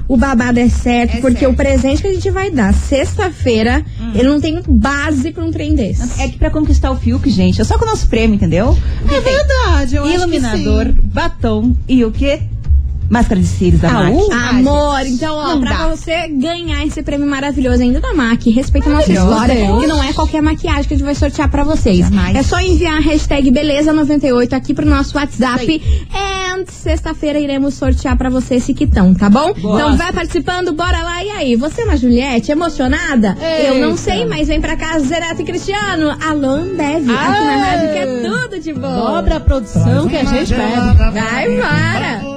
o 0.07 0.17
babado 0.17 0.59
é 0.59 0.67
certo, 0.69 1.17
É 1.17 1.21
porque 1.21 1.39
certo. 1.39 1.53
o 1.53 1.55
presente 1.55 2.01
que 2.01 2.07
a 2.07 2.13
gente 2.13 2.29
vai 2.31 2.49
dar 2.49 2.73
sexta-feira, 2.73 3.83
ele 4.13 4.27
não 4.27 4.39
tem 4.41 4.61
base 4.67 5.31
pra 5.31 5.43
um 5.43 5.51
trem 5.51 5.75
desse. 5.75 6.21
É 6.21 6.27
que 6.27 6.37
pra 6.37 6.49
conquistar 6.49 6.91
o 6.91 6.95
Fiuk, 6.95 7.29
gente, 7.29 7.61
é 7.61 7.63
só 7.63 7.77
com 7.77 7.85
o 7.85 7.87
nosso 7.87 8.07
prêmio, 8.07 8.35
entendeu? 8.35 8.77
É 9.07 9.19
verdade, 9.21 9.95
eu 9.95 10.03
acho 10.03 10.11
que 10.11 10.17
Iluminador, 10.17 10.85
sim. 10.87 10.95
batom 11.03 11.75
e 11.87 12.03
o 12.03 12.11
quê? 12.11 12.41
Máscara 13.09 13.39
de 13.39 13.47
cílios 13.47 13.81
da 13.81 13.89
Ah, 13.89 14.03
MAC. 14.03 14.15
uh, 14.15 14.33
Amor, 14.49 15.05
então, 15.05 15.35
ó, 15.35 15.47
Não 15.49 15.59
pra 15.61 15.73
dá. 15.77 15.87
você 15.89 16.27
ganhar 16.27 16.83
esse 16.85 17.03
prêmio 17.03 17.27
maravilhoso 17.27 17.83
ainda 17.83 17.99
da 17.99 18.13
MAC, 18.13 18.49
respeita 18.49 18.89
a 18.89 18.93
nossa 18.93 19.11
história, 19.11 19.53
Deus. 19.55 19.81
que 19.81 19.87
não 19.87 20.03
é 20.03 20.11
qualquer 20.13 20.41
maquiagem 20.41 20.83
que 20.85 20.93
a 20.93 20.97
gente 20.97 21.05
vai 21.05 21.15
sortear 21.15 21.49
pra 21.49 21.63
vocês. 21.63 21.99
Jamais. 21.99 22.35
É 22.35 22.41
só 22.43 22.59
enviar 22.59 22.97
a 22.97 22.99
hashtag 23.01 23.51
Beleza98 23.51 24.53
aqui 24.53 24.73
pro 24.73 24.85
nosso 24.89 25.15
WhatsApp. 25.17 25.81
And 26.13 26.65
sexta-feira 26.67 27.37
iremos 27.39 27.75
sortear 27.75 28.17
pra 28.17 28.29
você 28.29 28.55
esse 28.55 28.73
quitão, 28.73 29.13
tá 29.13 29.29
bom? 29.29 29.53
Então 29.55 29.95
vai 29.97 30.11
participando, 30.11 30.73
bora 30.73 31.01
lá. 31.03 31.23
E 31.23 31.29
aí, 31.29 31.55
você 31.55 31.81
é 31.81 31.85
uma 31.85 31.97
Juliette 31.97 32.51
emocionada? 32.51 33.37
Eu 33.67 33.75
não 33.81 33.89
Eita. 33.89 33.97
sei, 33.97 34.25
mas 34.25 34.47
vem 34.47 34.59
pra 34.61 34.75
cá, 34.75 34.97
Zerato 34.99 35.41
e 35.41 35.45
Cristiano. 35.45 36.15
Alô, 36.25 36.49
Ambev, 36.49 37.09
aqui 37.09 37.45
na 37.45 37.57
rádio 37.57 37.91
que 37.93 37.99
é 37.99 38.29
tudo 38.29 38.59
de 38.59 38.73
bom. 38.73 38.95
Dobra 38.95 39.35
a 39.35 39.39
produção 39.39 40.07
que 40.07 40.15
a 40.17 40.23
gente 40.23 40.53
pede. 40.53 40.97
Vai, 41.13 41.57
para! 41.57 42.34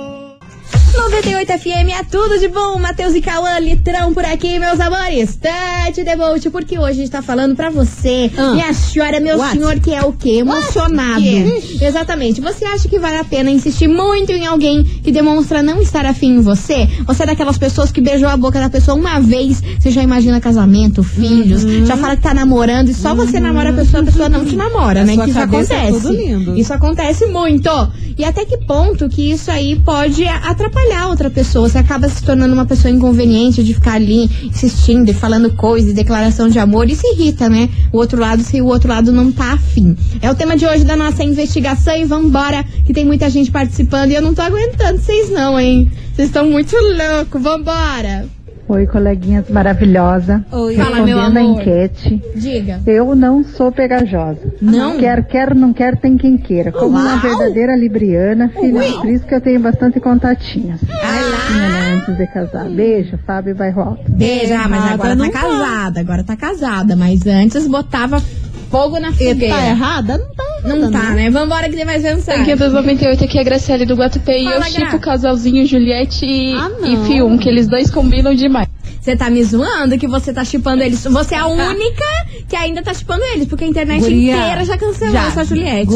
98 0.99 1.53
FM 1.59 1.91
é 1.99 2.03
tudo 2.11 2.39
de 2.41 2.49
bom. 2.49 2.77
Matheus 2.79 3.15
e 3.15 3.21
Cauã, 3.23 3.57
litrão 3.61 4.13
por 4.13 4.25
aqui, 4.25 4.59
meus 4.59 4.81
amores. 4.81 5.37
Tante 5.37 6.03
Debolt, 6.03 6.45
porque 6.51 6.77
hoje 6.77 6.91
a 6.91 6.95
gente 6.95 7.11
tá 7.11 7.23
falando 7.23 7.55
pra 7.55 7.71
você, 7.71 8.29
Ah. 8.37 8.51
minha 8.53 8.73
senhora, 8.75 9.21
meu 9.21 9.39
What? 9.39 9.53
senhor, 9.53 9.79
que 9.79 9.95
é 9.95 10.03
o 10.03 10.13
quê? 10.13 10.39
Emocionado. 10.39 11.23
Que? 11.23 11.79
Exatamente. 11.85 12.41
Você 12.41 12.65
acha 12.65 12.89
que 12.89 12.99
vale 12.99 13.17
a 13.17 13.25
pena 13.25 13.49
insistir 13.49 13.87
muito 13.87 14.33
em 14.33 14.45
alguém 14.45 14.83
que 14.83 15.13
demonstra 15.13 15.63
não 15.63 15.81
estar 15.81 16.05
afim 16.05 16.37
em 16.37 16.41
você? 16.41 16.89
Você 17.07 17.23
é 17.23 17.27
daquelas 17.27 17.57
pessoas 17.57 17.93
que 17.93 18.01
beijou 18.01 18.29
a 18.29 18.37
boca 18.37 18.59
da 18.59 18.69
pessoa 18.69 18.97
uma 18.97 19.21
vez, 19.21 19.63
você 19.79 19.91
já 19.93 20.03
imagina 20.03 20.41
casamento, 20.41 21.03
filhos, 21.05 21.63
Uhum. 21.65 21.87
já 21.87 21.97
fala 21.97 22.17
que 22.17 22.23
tá 22.23 22.35
namorando 22.35 22.89
e 22.89 22.95
só 22.95 23.15
você 23.15 23.39
namora 23.39 23.71
a 23.71 23.73
pessoa, 23.73 24.03
a 24.03 24.05
pessoa 24.07 24.29
não 24.29 24.45
te 24.45 24.57
namora, 24.57 25.05
Na 25.05 25.15
né? 25.15 25.25
Que 25.25 25.31
isso 25.31 25.39
é 25.39 25.43
acontece. 25.45 26.09
lindo. 26.09 26.59
Isso 26.59 26.75
acontece 26.75 27.27
muito. 27.27 27.71
E 28.19 28.25
até 28.25 28.45
que 28.45 28.59
ponto 28.59 29.09
que 29.09 29.31
isso 29.31 29.49
aí 29.49 29.77
pode 29.79 30.27
atrapalhar 30.27 30.88
outra 31.19 31.31
pessoa? 31.31 31.69
Você 31.69 31.79
acaba 31.79 32.09
se 32.09 32.23
tornando 32.23 32.55
uma 32.55 32.65
pessoa 32.65 32.93
inconveniente 32.93 33.65
de 33.65 33.75
ficar 33.75 33.95
ali 33.95 34.31
insistindo 34.45 35.11
e 35.11 35.15
falando 35.15 35.51
coisas, 35.55 35.93
declaração 35.93 36.49
de 36.49 36.59
amor 36.59 36.89
e 36.89 36.95
se 36.95 37.07
irrita, 37.13 37.49
né? 37.49 37.69
O 37.93 37.99
outro 37.99 38.21
lado, 38.21 38.43
se 38.43 38.61
o 38.61 38.67
outro 38.67 38.89
lado 38.89 39.11
não 39.11 39.33
tá 39.33 39.53
afim. 39.53 39.97
É 40.23 40.31
o 40.31 40.35
tema 40.35 40.57
de 40.57 40.67
hoje 40.67 40.85
da 40.85 40.97
nossa 40.97 41.25
investigação 41.25 41.97
e 41.97 42.05
vambora, 42.05 42.65
que 42.85 42.93
tem 42.93 43.05
muita 43.05 43.29
gente 43.29 43.51
participando 43.51 44.11
e 44.11 44.15
eu 44.15 44.23
não 44.23 44.35
tô 44.35 44.43
aguentando 44.43 45.01
vocês 45.01 45.31
não, 45.31 45.59
hein? 45.59 45.91
Vocês 46.15 46.29
estão 46.29 46.49
muito 46.49 46.75
loucos, 46.77 47.43
vambora! 47.43 48.38
Oi, 48.69 48.87
coleguinhas 48.87 49.49
maravilhosa. 49.49 50.45
Oi. 50.53 50.77
Fala, 50.77 50.97
meu 50.97 51.17
Respondendo 51.17 51.37
a 51.37 51.41
amor. 51.41 51.61
enquete, 51.61 52.23
Diga. 52.37 52.81
eu 52.87 53.15
não 53.15 53.43
sou 53.43 53.73
pegajosa. 53.73 54.41
Não? 54.61 54.99
Quer, 54.99 55.25
quer, 55.27 55.55
não 55.55 55.73
quer, 55.73 55.97
tem 55.97 56.19
quem 56.19 56.37
queira. 56.37 56.71
Como 56.71 56.91
uma 56.91 57.13
Uau. 57.15 57.19
verdadeira 57.21 57.75
libriana, 57.75 58.51
filha, 58.51 58.81
por 59.01 59.09
isso 59.09 59.25
que 59.27 59.35
eu 59.35 59.41
tenho 59.41 59.59
bastante 59.61 59.99
contatinhos. 60.01 60.81
Menina, 60.83 61.95
antes 61.97 62.17
de 62.19 62.27
casar. 62.27 62.69
Beijo, 62.69 63.19
Fábio 63.27 63.55
Bairro 63.55 63.81
Alto. 63.81 64.03
Beijo, 64.13 64.53
ah, 64.53 64.69
mas 64.69 64.93
agora 64.93 65.15
não 65.15 65.31
tá. 65.31 65.41
casada, 65.41 66.01
agora 66.01 66.25
tá 66.25 66.37
casada, 66.37 66.95
mas 66.95 67.27
antes 67.27 67.67
botava 67.67 68.23
fogo 68.71 68.99
na 68.99 69.11
E 69.11 69.13
fogueira. 69.13 69.55
tá 69.55 69.67
errada? 69.69 70.19
Não 70.19 70.35
tá 70.35 70.45
errada. 70.65 70.77
Não 70.77 70.91
tá, 70.91 71.11
né? 71.11 71.31
Vambora 71.31 71.69
que 71.69 71.77
tem 71.77 71.85
mais 71.85 72.03
mensagem. 72.03 72.43
Aqui 72.43 72.53
é 72.53 72.57
298, 72.57 73.25
aqui 73.25 73.39
é 73.39 73.41
a 73.41 73.45
Graciele 73.45 73.85
do 73.87 73.95
Guatupê 73.95 74.41
e 74.41 74.45
eu 74.45 74.51
Gra. 74.59 74.65
chipo 74.65 74.97
o 74.97 75.01
casalzinho 75.01 75.67
Juliette 75.67 76.25
e, 76.27 76.53
Ah, 76.55 76.69
não. 76.69 76.87
e 76.87 77.07
Fium, 77.07 77.39
que 77.39 77.49
eles 77.49 77.69
dois 77.69 77.91
combinam 77.91 78.35
demais. 78.35 78.69
Você 79.01 79.17
tá 79.17 79.31
me 79.31 79.43
zoando 79.43 79.97
que 79.97 80.07
você 80.07 80.33
tá 80.35 80.45
chipando 80.45 80.83
eles. 80.83 81.03
Você 81.05 81.35
é 81.35 81.39
a 81.39 81.47
única 81.47 82.05
que 82.47 82.55
ainda 82.57 82.83
tá 82.83 82.93
chipando 82.93 83.25
eles, 83.33 83.47
porque 83.47 83.65
a 83.65 83.67
internet 83.67 84.01
Guria, 84.01 84.37
inteira 84.37 84.65
já 84.67 84.77
cancelou 84.77 85.13
já. 85.15 85.29
essa 85.29 85.45
Juliette. 85.45 85.91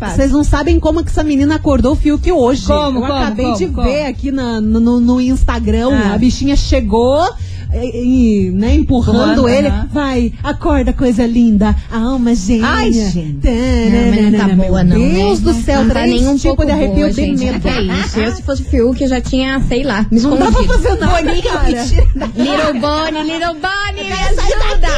Vocês 0.00 0.30
não 0.30 0.42
sabem 0.44 0.80
como 0.80 1.04
que 1.04 1.10
essa 1.10 1.22
menina 1.22 1.56
acordou 1.56 1.92
o 1.92 1.96
Fiuk 1.96 2.30
hoje. 2.32 2.64
Como, 2.66 2.98
Eu 2.98 3.02
como, 3.02 3.12
acabei 3.12 3.44
como, 3.46 3.58
de 3.58 3.66
como? 3.66 3.82
ver 3.86 4.06
aqui 4.06 4.30
na- 4.30 4.60
no, 4.62 4.80
no- 4.80 5.00
no 5.00 5.20
Instagram. 5.20 5.90
Ah. 5.92 6.14
A 6.14 6.18
bichinha 6.18 6.56
chegou. 6.56 7.28
E, 7.74 8.46
e, 8.46 8.50
né, 8.50 8.74
empurrando 8.74 9.48
ele. 9.48 9.70
Vai, 9.92 10.32
acorda, 10.42 10.92
coisa 10.92 11.26
linda. 11.26 11.74
A 11.90 11.98
alma 11.98 12.34
gêmea. 12.34 12.68
Ai, 12.68 12.92
gente. 12.92 13.48
Não, 13.48 14.30
não 14.30 14.38
tá 14.38 14.48
Meu 14.48 14.66
boa, 14.66 14.84
não. 14.84 14.98
Deus 14.98 15.40
né? 15.40 15.52
do 15.52 15.60
céu, 15.60 15.80
não 15.80 15.88
tá 15.88 16.00
três 16.00 16.20
nem 16.20 16.28
um 16.28 16.36
tipos 16.36 16.42
pouco 16.42 16.64
de 16.64 16.70
arrepio 16.70 16.94
boa, 16.94 17.10
de 17.10 17.16
gente. 17.16 17.44
medo. 17.44 17.60
Que 17.60 17.68
é 17.68 17.82
isso? 17.82 18.20
Eu, 18.20 18.32
se 18.36 18.42
fosse 18.42 18.62
o 18.62 18.64
Fiuk, 18.66 19.02
eu 19.02 19.08
já 19.08 19.20
tinha, 19.20 19.60
sei 19.60 19.82
lá, 19.82 20.06
me 20.10 20.20
Não 20.20 20.36
dá 20.36 20.50
pra 20.50 20.62
fazer 20.64 20.94
nada, 20.98 21.42
cara. 21.42 21.70
Little 22.36 22.80
Bonnie, 22.80 23.22
Little 23.24 23.54
Bonnie, 23.54 24.04
me 24.04 24.12
ajuda! 24.12 24.88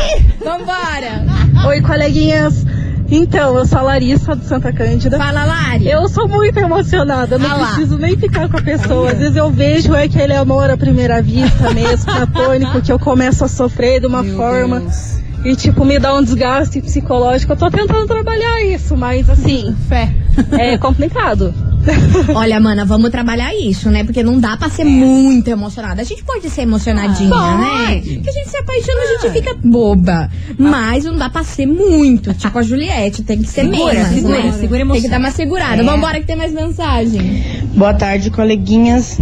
Vambora! 0.44 1.24
Oi, 1.68 1.80
coleguinhas. 1.80 2.64
Então, 3.08 3.56
eu 3.56 3.64
sou 3.66 3.78
a 3.78 3.82
Larissa 3.82 4.34
do 4.34 4.44
Santa 4.44 4.72
Cândida. 4.72 5.16
Fala, 5.16 5.44
Lari. 5.44 5.88
Eu 5.88 6.08
sou 6.08 6.26
muito 6.28 6.58
emocionada, 6.58 7.38
não 7.38 7.60
lá. 7.60 7.66
preciso 7.68 7.98
nem 7.98 8.16
ficar 8.16 8.48
com 8.48 8.56
a 8.56 8.62
pessoa. 8.62 9.12
Às 9.12 9.18
vezes 9.18 9.36
eu 9.36 9.50
vejo 9.50 9.94
é 9.94 10.04
aquele 10.04 10.32
amor 10.34 10.70
à 10.70 10.76
primeira 10.76 11.22
vista 11.22 11.72
mesmo, 11.72 12.04
platônico, 12.12 12.80
que 12.82 12.90
eu 12.92 12.98
começo 12.98 13.44
a 13.44 13.48
sofrer 13.48 14.00
de 14.00 14.06
uma 14.06 14.22
Meu 14.22 14.36
forma 14.36 14.80
Deus. 14.80 15.18
e 15.44 15.54
tipo 15.54 15.84
me 15.84 15.98
dá 15.98 16.14
um 16.14 16.22
desgaste 16.22 16.80
psicológico. 16.80 17.52
Eu 17.52 17.56
tô 17.56 17.70
tentando 17.70 18.06
trabalhar 18.06 18.62
isso, 18.64 18.96
mas 18.96 19.30
assim, 19.30 19.74
Fé. 19.88 20.12
é 20.58 20.76
complicado. 20.76 21.54
Olha, 22.34 22.58
mana, 22.60 22.84
vamos 22.84 23.10
trabalhar 23.10 23.54
isso, 23.54 23.90
né? 23.90 24.04
Porque 24.04 24.22
não 24.22 24.38
dá 24.38 24.56
pra 24.56 24.68
ser 24.68 24.84
muito 24.84 25.48
emocionada. 25.48 26.00
A 26.02 26.04
gente 26.04 26.22
pode 26.24 26.48
ser 26.50 26.62
emocionadinha, 26.62 27.34
Ah, 27.34 27.56
né? 27.88 28.00
Porque 28.00 28.30
a 28.30 28.32
gente 28.32 28.48
se 28.48 28.56
apaixona, 28.56 29.00
a 29.00 29.22
gente 29.22 29.32
fica 29.32 29.56
boba. 29.64 30.30
Mas 30.58 31.04
não 31.04 31.16
dá 31.16 31.28
pra 31.30 31.44
ser 31.44 31.66
muito. 31.66 32.34
Tipo 32.34 32.58
a 32.58 32.62
Juliette, 32.62 33.22
tem 33.22 33.38
que 33.40 33.48
ser 33.48 33.62
Segura, 33.64 33.94
menos, 33.94 34.08
segura, 34.08 34.42
né? 34.42 34.52
segura 34.52 34.56
a 34.56 34.58
Tem 34.58 34.68
que 34.68 34.82
emoção. 34.82 35.10
dar 35.10 35.18
uma 35.18 35.30
segurada. 35.30 35.82
É. 35.82 35.84
Vambora 35.84 36.20
que 36.20 36.26
tem 36.26 36.36
mais 36.36 36.52
mensagem. 36.52 37.42
Boa 37.74 37.94
tarde, 37.94 38.30
coleguinhas. 38.30 39.18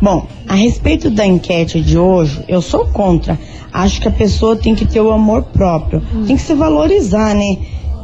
Bom, 0.00 0.26
a 0.48 0.54
respeito 0.54 1.10
da 1.10 1.24
enquete 1.24 1.80
de 1.80 1.96
hoje, 1.96 2.42
eu 2.48 2.60
sou 2.60 2.86
contra. 2.86 3.38
Acho 3.72 4.00
que 4.00 4.08
a 4.08 4.10
pessoa 4.10 4.56
tem 4.56 4.74
que 4.74 4.84
ter 4.84 5.00
o 5.00 5.10
amor 5.12 5.44
próprio. 5.44 6.02
Tem 6.26 6.36
que 6.36 6.42
se 6.42 6.54
valorizar, 6.54 7.34
né? 7.34 7.56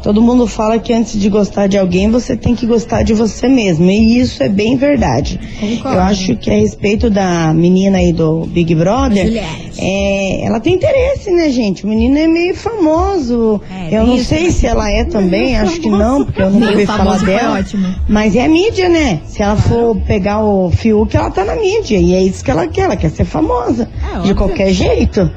Todo 0.02 0.22
mundo 0.22 0.46
fala 0.46 0.78
que 0.78 0.92
antes 0.92 1.20
de 1.20 1.28
gostar 1.28 1.66
de 1.66 1.76
alguém, 1.76 2.10
você 2.10 2.36
tem 2.36 2.54
que 2.54 2.66
gostar 2.66 3.02
de 3.02 3.12
você 3.14 3.48
mesmo. 3.48 3.84
E 3.90 4.18
isso 4.20 4.42
é 4.42 4.48
bem 4.48 4.76
verdade. 4.76 5.38
Concordo. 5.60 5.96
Eu 5.96 6.02
acho 6.02 6.36
que 6.36 6.50
a 6.50 6.54
respeito 6.54 7.10
da 7.10 7.52
menina 7.52 7.98
aí 7.98 8.12
do 8.12 8.46
Big 8.46 8.74
Brother, 8.74 9.26
Juliette. 9.26 9.72
é, 9.78 10.44
ela 10.46 10.60
tem 10.60 10.74
interesse, 10.74 11.30
né, 11.30 11.50
gente? 11.50 11.84
O 11.84 11.88
menino 11.88 12.16
é 12.18 12.26
meio 12.26 12.54
famoso. 12.54 13.60
É, 13.90 13.96
eu 13.98 14.06
não 14.06 14.18
sei 14.18 14.50
se 14.50 14.66
ela 14.66 14.90
é 14.90 15.04
também, 15.04 15.56
acho 15.58 15.80
que 15.80 15.88
não, 15.90 16.24
porque 16.24 16.42
eu 16.42 16.50
Meio 16.50 16.70
ouvi 16.72 16.86
falar 16.86 16.98
famoso 17.04 17.26
dela. 17.26 17.58
ótimo. 17.58 17.94
Mas 18.08 18.34
é 18.36 18.44
a 18.44 18.48
mídia, 18.48 18.88
né? 18.88 19.20
Se 19.26 19.42
ela 19.42 19.56
for 19.56 19.96
pegar 20.02 20.40
o 20.44 20.70
Fiuk, 20.70 21.14
ela 21.16 21.30
tá 21.30 21.44
na 21.44 21.56
mídia. 21.56 21.98
E 21.98 22.14
é 22.14 22.22
isso 22.22 22.44
que 22.44 22.50
ela 22.50 22.66
quer, 22.66 22.82
ela 22.82 22.96
quer 22.96 23.10
ser 23.10 23.24
famosa. 23.24 23.88
É, 24.16 24.20
de 24.26 24.34
qualquer 24.34 24.72
jeito. 24.72 25.30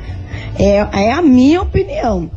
É, 0.59 0.85
é 1.05 1.11
a 1.11 1.21
minha 1.21 1.61
opinião. 1.61 2.29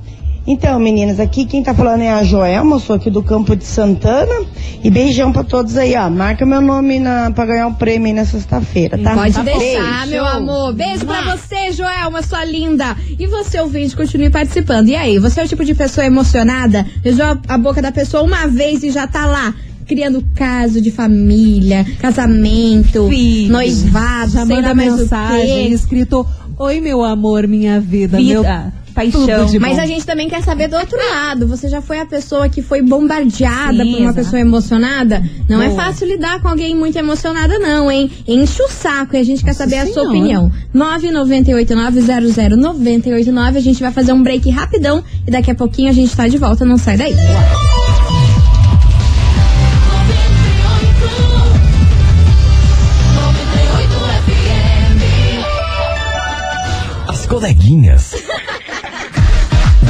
Então, 0.46 0.78
meninas, 0.78 1.18
aqui 1.18 1.46
quem 1.46 1.62
tá 1.62 1.72
falando 1.72 2.02
é 2.02 2.10
a 2.10 2.22
Joelma, 2.22 2.78
sou 2.78 2.96
aqui 2.96 3.08
do 3.10 3.22
Campo 3.22 3.56
de 3.56 3.64
Santana. 3.64 4.44
E 4.82 4.90
beijão 4.90 5.32
pra 5.32 5.42
todos 5.42 5.78
aí, 5.78 5.94
ó. 5.96 6.10
Marca 6.10 6.44
meu 6.44 6.60
nome 6.60 6.98
na, 6.98 7.30
pra 7.30 7.46
ganhar 7.46 7.66
o 7.68 7.74
prêmio 7.74 8.08
aí 8.08 8.12
na 8.12 8.26
sexta-feira, 8.26 8.98
tá? 8.98 9.14
Pode 9.14 9.32
Tá 9.32 9.42
deixar, 9.42 9.58
Beijo. 10.00 10.10
meu 10.10 10.26
amor. 10.26 10.74
Beijo 10.74 11.06
pra 11.06 11.34
você, 11.34 11.72
Joelma, 11.72 12.20
sua 12.20 12.44
linda. 12.44 12.94
E 13.18 13.26
você, 13.26 13.58
ouvinte, 13.58 13.96
continue 13.96 14.28
participando. 14.28 14.88
E 14.88 14.94
aí, 14.96 15.18
você 15.18 15.40
é 15.40 15.44
o 15.44 15.48
tipo 15.48 15.64
de 15.64 15.74
pessoa 15.74 16.04
emocionada? 16.06 16.84
Beijou 17.02 17.38
a- 17.48 17.56
boca 17.58 17.80
da 17.80 17.90
pessoa 17.90 18.22
uma 18.22 18.46
vez 18.46 18.82
e 18.82 18.90
já 18.90 19.06
tá 19.06 19.24
lá. 19.24 19.54
Criando 19.86 20.22
caso 20.34 20.80
de 20.80 20.90
família, 20.90 21.84
casamento, 22.00 23.08
Filhos. 23.08 23.50
noivado, 23.50 24.30
Já 24.32 24.46
sei 24.46 24.56
manda 24.56 24.68
lá 24.68 24.74
mais 24.74 25.08
quê. 25.08 25.68
escrito: 25.70 26.26
Oi, 26.58 26.80
meu 26.80 27.02
amor, 27.04 27.46
minha 27.46 27.80
vida, 27.80 28.18
meu 28.18 28.42
Vida, 28.42 28.72
paixão. 28.94 29.48
Mas 29.60 29.78
a 29.78 29.84
gente 29.86 30.06
também 30.06 30.28
quer 30.28 30.42
saber 30.42 30.68
do 30.68 30.76
outro 30.76 30.96
lado. 30.96 31.46
Você 31.48 31.68
já 31.68 31.82
foi 31.82 31.98
a 32.00 32.06
pessoa 32.06 32.48
que 32.48 32.62
foi 32.62 32.80
bombardeada 32.80 33.72
Sim, 33.84 33.90
por 33.90 33.98
uma 34.00 34.10
exato. 34.10 34.14
pessoa 34.14 34.40
emocionada? 34.40 35.20
Não 35.48 35.60
é 35.60 35.68
Boa. 35.68 35.82
fácil 35.82 36.06
lidar 36.06 36.40
com 36.40 36.46
alguém 36.48 36.74
muito 36.76 36.96
emocionada, 36.96 37.58
não, 37.58 37.90
hein? 37.90 38.08
Enche 38.26 38.62
o 38.62 38.68
saco 38.68 39.16
e 39.16 39.18
a 39.18 39.24
gente 39.24 39.44
quer 39.44 39.52
saber 39.54 39.76
a 39.78 39.84
sua 39.86 39.94
Senhora. 39.94 40.10
opinião. 40.10 40.52
998900989. 40.74 43.56
A 43.56 43.60
gente 43.60 43.80
vai 43.82 43.90
fazer 43.92 44.12
um 44.12 44.22
break 44.22 44.48
rapidão 44.50 45.02
e 45.26 45.30
daqui 45.30 45.50
a 45.50 45.54
pouquinho 45.54 45.90
a 45.90 45.92
gente 45.92 46.14
tá 46.16 46.28
de 46.28 46.38
volta. 46.38 46.64
Não 46.64 46.78
sai 46.78 46.96
daí. 46.96 47.14
As 57.08 57.26
coleguinhas. 57.26 58.14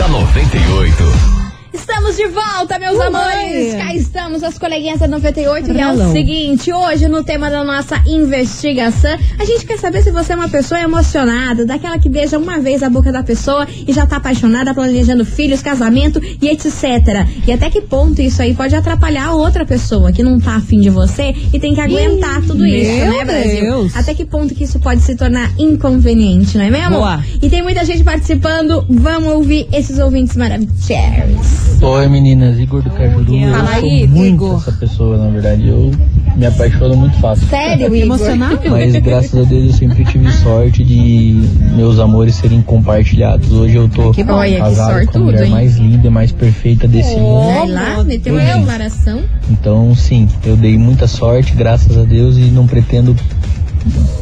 Da 0.06 0.10
98. 0.10 1.43
Estamos 1.86 2.16
de 2.16 2.26
volta, 2.28 2.78
meus 2.78 2.98
amores! 2.98 3.74
Cá 3.74 3.94
estamos, 3.94 4.42
as 4.42 4.58
coleguinhas 4.58 5.00
da 5.00 5.06
98. 5.06 5.70
E 5.70 5.78
é 5.78 5.92
o 5.92 6.12
seguinte: 6.12 6.72
hoje, 6.72 7.08
no 7.08 7.22
tema 7.22 7.50
da 7.50 7.62
nossa 7.62 8.02
investigação, 8.06 9.18
a 9.38 9.44
gente 9.44 9.66
quer 9.66 9.78
saber 9.78 10.02
se 10.02 10.10
você 10.10 10.32
é 10.32 10.36
uma 10.36 10.48
pessoa 10.48 10.80
emocionada, 10.80 11.66
daquela 11.66 11.98
que 11.98 12.08
beija 12.08 12.38
uma 12.38 12.58
vez 12.58 12.82
a 12.82 12.88
boca 12.88 13.12
da 13.12 13.22
pessoa 13.22 13.68
e 13.86 13.92
já 13.92 14.06
tá 14.06 14.16
apaixonada, 14.16 14.72
planejando 14.72 15.26
filhos, 15.26 15.60
casamento 15.60 16.22
e 16.40 16.48
etc. 16.48 17.26
E 17.46 17.52
até 17.52 17.68
que 17.68 17.82
ponto 17.82 18.18
isso 18.22 18.40
aí 18.40 18.54
pode 18.54 18.74
atrapalhar 18.74 19.26
a 19.26 19.34
outra 19.34 19.66
pessoa 19.66 20.10
que 20.10 20.22
não 20.22 20.40
tá 20.40 20.56
afim 20.56 20.80
de 20.80 20.88
você 20.88 21.34
e 21.52 21.60
tem 21.60 21.74
que 21.74 21.82
aguentar 21.82 22.40
tudo 22.46 22.64
isso, 22.64 23.04
né, 23.10 23.24
Brasil? 23.26 23.60
Deus. 23.60 23.94
Até 23.94 24.14
que 24.14 24.24
ponto 24.24 24.54
que 24.54 24.64
isso 24.64 24.80
pode 24.80 25.02
se 25.02 25.14
tornar 25.16 25.52
inconveniente, 25.58 26.56
não 26.56 26.64
é 26.64 26.70
mesmo? 26.70 26.96
Boa. 26.96 27.22
E 27.42 27.50
tem 27.50 27.62
muita 27.62 27.84
gente 27.84 28.02
participando. 28.02 28.86
Vamos 28.88 29.34
ouvir 29.34 29.68
esses 29.70 29.98
ouvintes 29.98 30.34
maravilhosos. 30.34 31.73
Oi 31.86 32.08
meninas, 32.08 32.58
Igor 32.58 32.82
do 32.82 32.90
Cajuru. 32.90 33.34
Eu 33.36 33.52
Fala 33.52 33.66
sou 33.78 33.84
aí, 33.84 34.06
muito 34.08 34.34
Igor. 34.34 34.56
essa 34.56 34.72
pessoa, 34.72 35.18
na 35.18 35.28
verdade. 35.28 35.68
Eu 35.68 35.90
me 36.34 36.46
apaixono 36.46 36.96
muito 36.96 37.14
fácil. 37.18 37.46
Sério, 37.46 37.86
Igor? 37.86 37.96
Emocionado? 37.98 38.70
Mas 38.70 38.96
graças 38.96 39.34
a 39.38 39.42
Deus 39.42 39.66
eu 39.66 39.72
sempre 39.74 40.02
tive 40.06 40.32
sorte 40.32 40.82
de 40.82 41.42
meus 41.76 41.98
amores 41.98 42.36
serem 42.36 42.62
compartilhados. 42.62 43.52
Hoje 43.52 43.76
eu 43.76 43.86
tô 43.88 44.12
Que 44.12 44.24
bom. 44.24 44.32
Olha, 44.32 44.52
que 44.54 44.58
casado 44.60 45.06
com 45.08 45.18
a 45.18 45.20
mulher 45.20 45.44
hein? 45.44 45.50
mais 45.50 45.76
linda 45.76 46.06
e 46.06 46.10
mais 46.10 46.32
perfeita 46.32 46.88
desse 46.88 47.16
mundo. 47.16 47.52
Vai 47.52 47.68
lá, 47.68 48.02
meteu 48.04 48.38
a 48.38 48.40
Deus. 48.40 48.58
declaração. 48.60 49.20
Então, 49.50 49.94
sim, 49.94 50.26
eu 50.46 50.56
dei 50.56 50.78
muita 50.78 51.06
sorte, 51.06 51.52
graças 51.52 51.98
a 51.98 52.02
Deus, 52.04 52.38
e 52.38 52.44
não 52.50 52.66
pretendo 52.66 53.14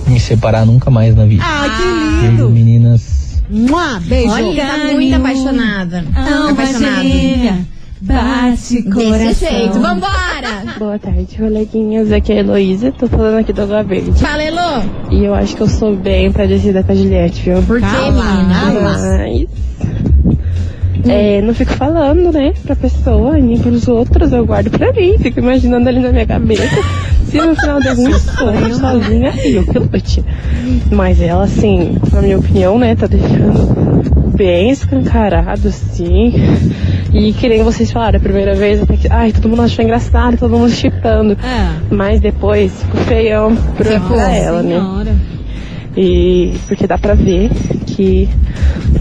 me 0.08 0.18
separar 0.18 0.66
nunca 0.66 0.90
mais 0.90 1.14
na 1.14 1.24
vida. 1.24 1.44
Ah, 1.46 1.68
que 1.68 1.82
Beijo, 2.26 2.30
lindo! 2.32 2.50
meninas. 2.50 3.21
Mua, 3.50 4.00
beijo! 4.00 4.32
Olha, 4.32 4.66
tá 4.66 4.78
muito 4.92 5.14
apaixonada. 5.14 6.04
apaixonado. 6.50 7.72
Bate 8.00 8.82
Desse 8.82 9.46
jeito. 9.46 9.78
Vambora! 9.78 10.64
Boa 10.76 10.98
tarde, 10.98 11.36
coleguinhas. 11.36 12.10
Aqui 12.10 12.32
é 12.32 12.36
a 12.36 12.38
Heloísa, 12.40 12.90
tô 12.90 13.06
falando 13.06 13.38
aqui 13.38 13.52
do 13.52 13.62
Água 13.62 13.84
Verde. 13.84 14.12
Fala, 14.18 14.42
Elô. 14.42 14.82
E 15.10 15.24
eu 15.24 15.32
acho 15.32 15.54
que 15.54 15.62
eu 15.62 15.68
sou 15.68 15.94
bem 15.94 16.32
parecida 16.32 16.82
com 16.82 16.90
a 16.90 16.94
Juliette, 16.96 17.42
viu? 17.42 17.62
Por 17.62 17.78
quê, 17.78 17.86
menina? 17.86 18.80
Mas. 18.82 19.46
É, 21.04 21.40
não 21.42 21.54
fico 21.54 21.72
falando, 21.72 22.32
né, 22.32 22.52
pra 22.64 22.76
pessoa, 22.76 23.36
nem 23.36 23.58
pros 23.58 23.88
outros, 23.88 24.32
eu 24.32 24.46
guardo 24.46 24.70
pra 24.70 24.92
mim, 24.92 25.18
fico 25.18 25.40
imaginando 25.40 25.88
ali 25.88 25.98
na 25.98 26.12
minha 26.12 26.26
cabeça. 26.26 26.76
Se 27.32 27.38
no 27.38 27.56
final 27.56 27.80
ruim, 27.80 28.12
sou 28.18 28.50
eu 28.50 28.74
sozinha 28.74 29.32
eu 29.42 29.64
que 29.64 29.78
lute. 29.78 30.22
Mas 30.90 31.18
ela, 31.18 31.44
assim, 31.44 31.96
na 32.12 32.20
minha 32.20 32.38
opinião, 32.38 32.78
né, 32.78 32.94
tá 32.94 33.06
deixando 33.06 34.36
bem 34.36 34.70
escancarado, 34.70 35.68
assim. 35.68 36.34
E 37.10 37.32
que 37.32 37.48
nem 37.48 37.62
vocês 37.62 37.90
falaram, 37.90 38.18
a 38.18 38.22
primeira 38.22 38.54
vez 38.54 38.82
até 38.82 38.98
que, 38.98 39.08
ai, 39.10 39.32
todo 39.32 39.48
mundo 39.48 39.62
achou 39.62 39.82
engraçado, 39.82 40.36
todo 40.36 40.58
mundo 40.58 40.70
chipando. 40.70 41.32
É. 41.32 41.94
Mas 41.94 42.20
depois 42.20 42.70
ficou 42.82 43.00
feião 43.00 43.56
pra, 43.78 43.98
pra 43.98 44.30
ela, 44.30 44.62
né? 44.62 44.78
Senhora. 44.78 45.16
E 45.96 46.54
porque 46.68 46.86
dá 46.86 46.98
pra 46.98 47.14
ver 47.14 47.50
que 47.86 48.28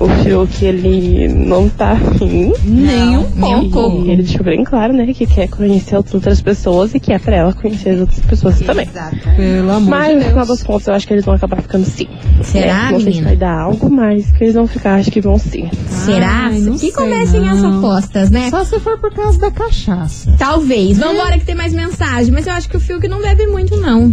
o 0.03 0.09
Fiuk 0.23 0.65
ele 0.65 1.27
não 1.27 1.69
tá 1.69 1.91
afim. 1.91 2.53
Nem 2.63 3.17
um 3.17 3.69
pouco. 3.69 4.03
E 4.05 4.11
ele 4.11 4.23
deixou 4.23 4.43
bem 4.43 4.63
claro, 4.63 4.93
né, 4.93 5.05
que 5.13 5.25
quer 5.25 5.47
conhecer 5.47 5.95
as 5.95 6.13
outras 6.13 6.41
pessoas 6.41 6.93
e 6.95 6.99
que 6.99 7.13
é 7.13 7.19
pra 7.19 7.35
ela 7.35 7.53
conhecer 7.53 7.91
as 7.91 7.99
outras 8.01 8.19
pessoas 8.19 8.59
também. 8.61 8.87
Pelo 9.35 9.71
amor 9.71 9.89
Mas 9.89 10.09
de 10.09 10.15
no 10.15 10.21
final 10.29 10.45
das 10.45 10.63
contas 10.63 10.87
eu 10.87 10.93
acho 10.93 11.07
que 11.07 11.13
eles 11.13 11.25
vão 11.25 11.35
acabar 11.35 11.61
ficando 11.61 11.85
sim. 11.85 12.07
Será, 12.43 12.87
É, 12.89 12.91
não 12.91 12.99
sei 12.99 12.99
se 12.99 13.05
menina? 13.05 13.27
vai 13.27 13.35
dar 13.37 13.59
algo, 13.59 13.89
mas 13.89 14.31
que 14.31 14.43
eles 14.43 14.55
vão 14.55 14.67
ficar, 14.67 14.95
acho 14.95 15.11
que 15.11 15.21
vão 15.21 15.37
sim. 15.37 15.69
Será? 15.87 16.47
Ai, 16.51 16.59
não 16.59 16.77
que 16.77 16.91
comecem 16.91 17.47
as 17.47 17.61
não. 17.61 17.77
apostas, 17.79 18.29
né? 18.31 18.49
Só 18.49 18.63
se 18.63 18.79
for 18.79 18.97
por 18.99 19.13
causa 19.13 19.39
da 19.39 19.51
cachaça. 19.51 20.33
Talvez. 20.37 20.97
Vambora 20.97 21.37
que 21.37 21.45
tem 21.45 21.55
mais 21.55 21.73
mensagem. 21.73 22.31
Mas 22.31 22.47
eu 22.47 22.53
acho 22.53 22.67
que 22.69 22.77
o 22.77 22.79
Fiuk 22.79 23.07
não 23.07 23.21
bebe 23.21 23.45
muito, 23.47 23.77
não. 23.77 24.11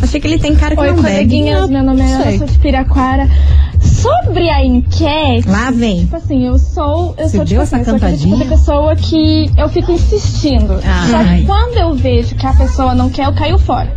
Achei 0.00 0.20
que 0.20 0.26
ele 0.26 0.38
tem 0.38 0.54
cara 0.54 0.74
que 0.76 0.80
Oi, 0.82 0.88
não 0.88 0.96
bebe. 0.96 1.08
coleguinhas, 1.14 1.70
meu 1.70 1.82
nome 1.82 2.00
é 2.02 2.12
Ana, 2.12 2.38
sou 2.38 2.46
de 2.46 2.58
Piraquara. 2.58 3.26
Sobre 3.96 4.48
a 4.50 4.64
enquete, 4.64 5.48
Lá 5.48 5.70
vem. 5.70 6.00
tipo 6.00 6.16
assim, 6.16 6.46
eu 6.46 6.58
sou, 6.58 7.14
eu 7.18 7.28
Você 7.28 7.36
sou 7.38 7.44
tipo 7.46 7.60
assim, 7.60 7.76
essa 7.80 7.90
eu 7.90 7.98
sou 7.98 8.16
tipo 8.16 8.36
de 8.36 8.44
pessoa 8.44 8.94
que 8.96 9.50
eu 9.56 9.68
fico 9.68 9.92
insistindo. 9.92 10.80
Só 11.10 11.16
Ai. 11.16 11.40
que 11.40 11.46
quando 11.46 11.76
eu 11.76 11.94
vejo 11.94 12.34
que 12.34 12.46
a 12.46 12.52
pessoa 12.52 12.94
não 12.94 13.08
quer, 13.10 13.26
eu 13.26 13.32
caio 13.34 13.58
fora. 13.58 13.92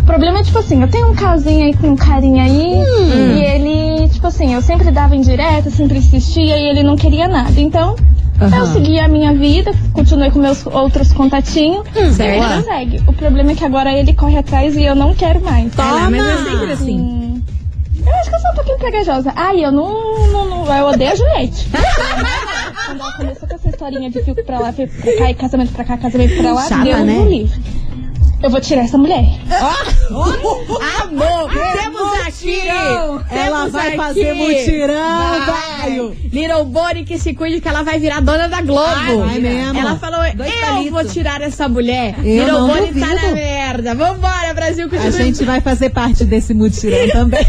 O 0.00 0.02
problema 0.06 0.38
é, 0.38 0.42
tipo 0.42 0.58
assim, 0.58 0.80
eu 0.82 0.88
tenho 0.88 1.10
um 1.10 1.14
casinho 1.14 1.64
aí 1.66 1.74
com 1.74 1.88
um 1.88 1.96
carinha 1.96 2.44
aí, 2.44 2.74
Hum. 2.76 3.36
e 3.36 3.40
ele, 3.44 4.08
tipo 4.08 4.26
assim, 4.26 4.54
eu 4.54 4.62
sempre 4.62 4.90
dava 4.90 5.16
indireta, 5.16 5.68
sempre 5.70 5.98
insistia 5.98 6.56
e 6.58 6.68
ele 6.68 6.82
não 6.84 6.94
queria 6.96 7.26
nada. 7.26 7.60
Então, 7.60 7.96
eu 8.40 8.46
Aham. 8.46 8.66
segui 8.72 9.00
a 9.00 9.08
minha 9.08 9.32
vida, 9.34 9.72
continuei 9.92 10.30
com 10.30 10.38
meus 10.38 10.64
outros 10.66 11.12
contatinhos, 11.12 11.86
e 11.96 12.12
certo. 12.12 12.52
ele 12.52 12.62
segue. 12.62 13.02
O 13.08 13.12
problema 13.12 13.50
é 13.52 13.54
que 13.56 13.64
agora 13.64 13.92
ele 13.92 14.12
corre 14.12 14.36
atrás 14.36 14.76
e 14.76 14.84
eu 14.84 14.94
não 14.94 15.12
quero 15.14 15.42
mais. 15.42 15.74
Toma! 15.74 16.08
mas 16.10 16.20
é 16.24 16.50
sempre 16.50 16.72
assim. 16.72 17.25
Acho 18.26 18.30
que 18.30 18.36
eu 18.36 18.40
sou 18.40 18.50
um 18.50 18.54
pouquinho 18.54 18.78
pegajosa. 18.78 19.32
Ai, 19.36 19.64
eu 19.64 19.70
não, 19.70 20.28
não, 20.32 20.48
não- 20.48 20.76
Eu 20.76 20.86
odeio 20.86 21.12
a 21.12 21.14
Juliette. 21.14 21.68
Quando 22.86 23.00
ela 23.00 23.12
começou 23.16 23.48
com 23.48 23.54
essa 23.54 23.68
historinha 23.68 24.10
de 24.10 24.20
fico 24.22 24.44
pra 24.44 24.58
lá, 24.58 24.72
fico 24.72 24.92
pra 25.00 25.16
cá, 25.16 25.30
e 25.30 25.34
casamento 25.34 25.72
pra 25.72 25.84
cá, 25.84 25.96
casamento 25.96 26.36
pra 26.36 26.52
lá, 26.52 26.68
Chata, 26.68 26.82
Deus 26.84 27.00
né? 27.00 27.04
me 27.04 27.38
livre. 27.38 27.60
Eu 28.42 28.50
vou 28.50 28.60
tirar 28.60 28.82
essa 28.84 28.98
mulher. 28.98 29.24
Amor, 31.02 31.50
temos 31.50 32.20
aqui. 32.26 32.60
Ela 32.68 33.24
temos 33.28 33.72
vai 33.72 33.88
aqui. 33.88 33.96
fazer 33.96 34.34
mutirão, 34.34 35.40
Vai. 35.46 35.90
velho. 35.90 36.16
Little 36.32 36.64
Bonnie 36.66 37.04
que 37.04 37.18
se 37.18 37.34
cuide 37.34 37.60
que 37.60 37.68
ela 37.68 37.82
vai 37.82 37.98
virar 37.98 38.20
dona 38.20 38.48
da 38.48 38.60
Globo. 38.62 38.84
Ai, 38.86 39.16
vai 39.16 39.38
mesmo. 39.38 39.78
Ela 39.78 39.96
falou, 39.96 40.20
Dois 40.34 40.52
eu 40.52 40.60
palitos. 40.60 40.90
vou 40.92 41.04
tirar 41.04 41.40
essa 41.40 41.68
mulher. 41.68 42.14
Eu 42.24 42.44
Little 42.44 42.66
Bonnie 42.66 42.92
tá 43.00 43.06
na 43.14 43.32
merda. 43.32 43.94
Vambora, 43.94 44.52
Brasil. 44.54 44.86
A 44.86 44.90
Continue, 44.90 45.12
gente 45.12 45.44
vai 45.44 45.60
fazer 45.60 45.90
parte 45.90 46.24
desse 46.24 46.52
mutirão 46.54 47.08
também. 47.10 47.44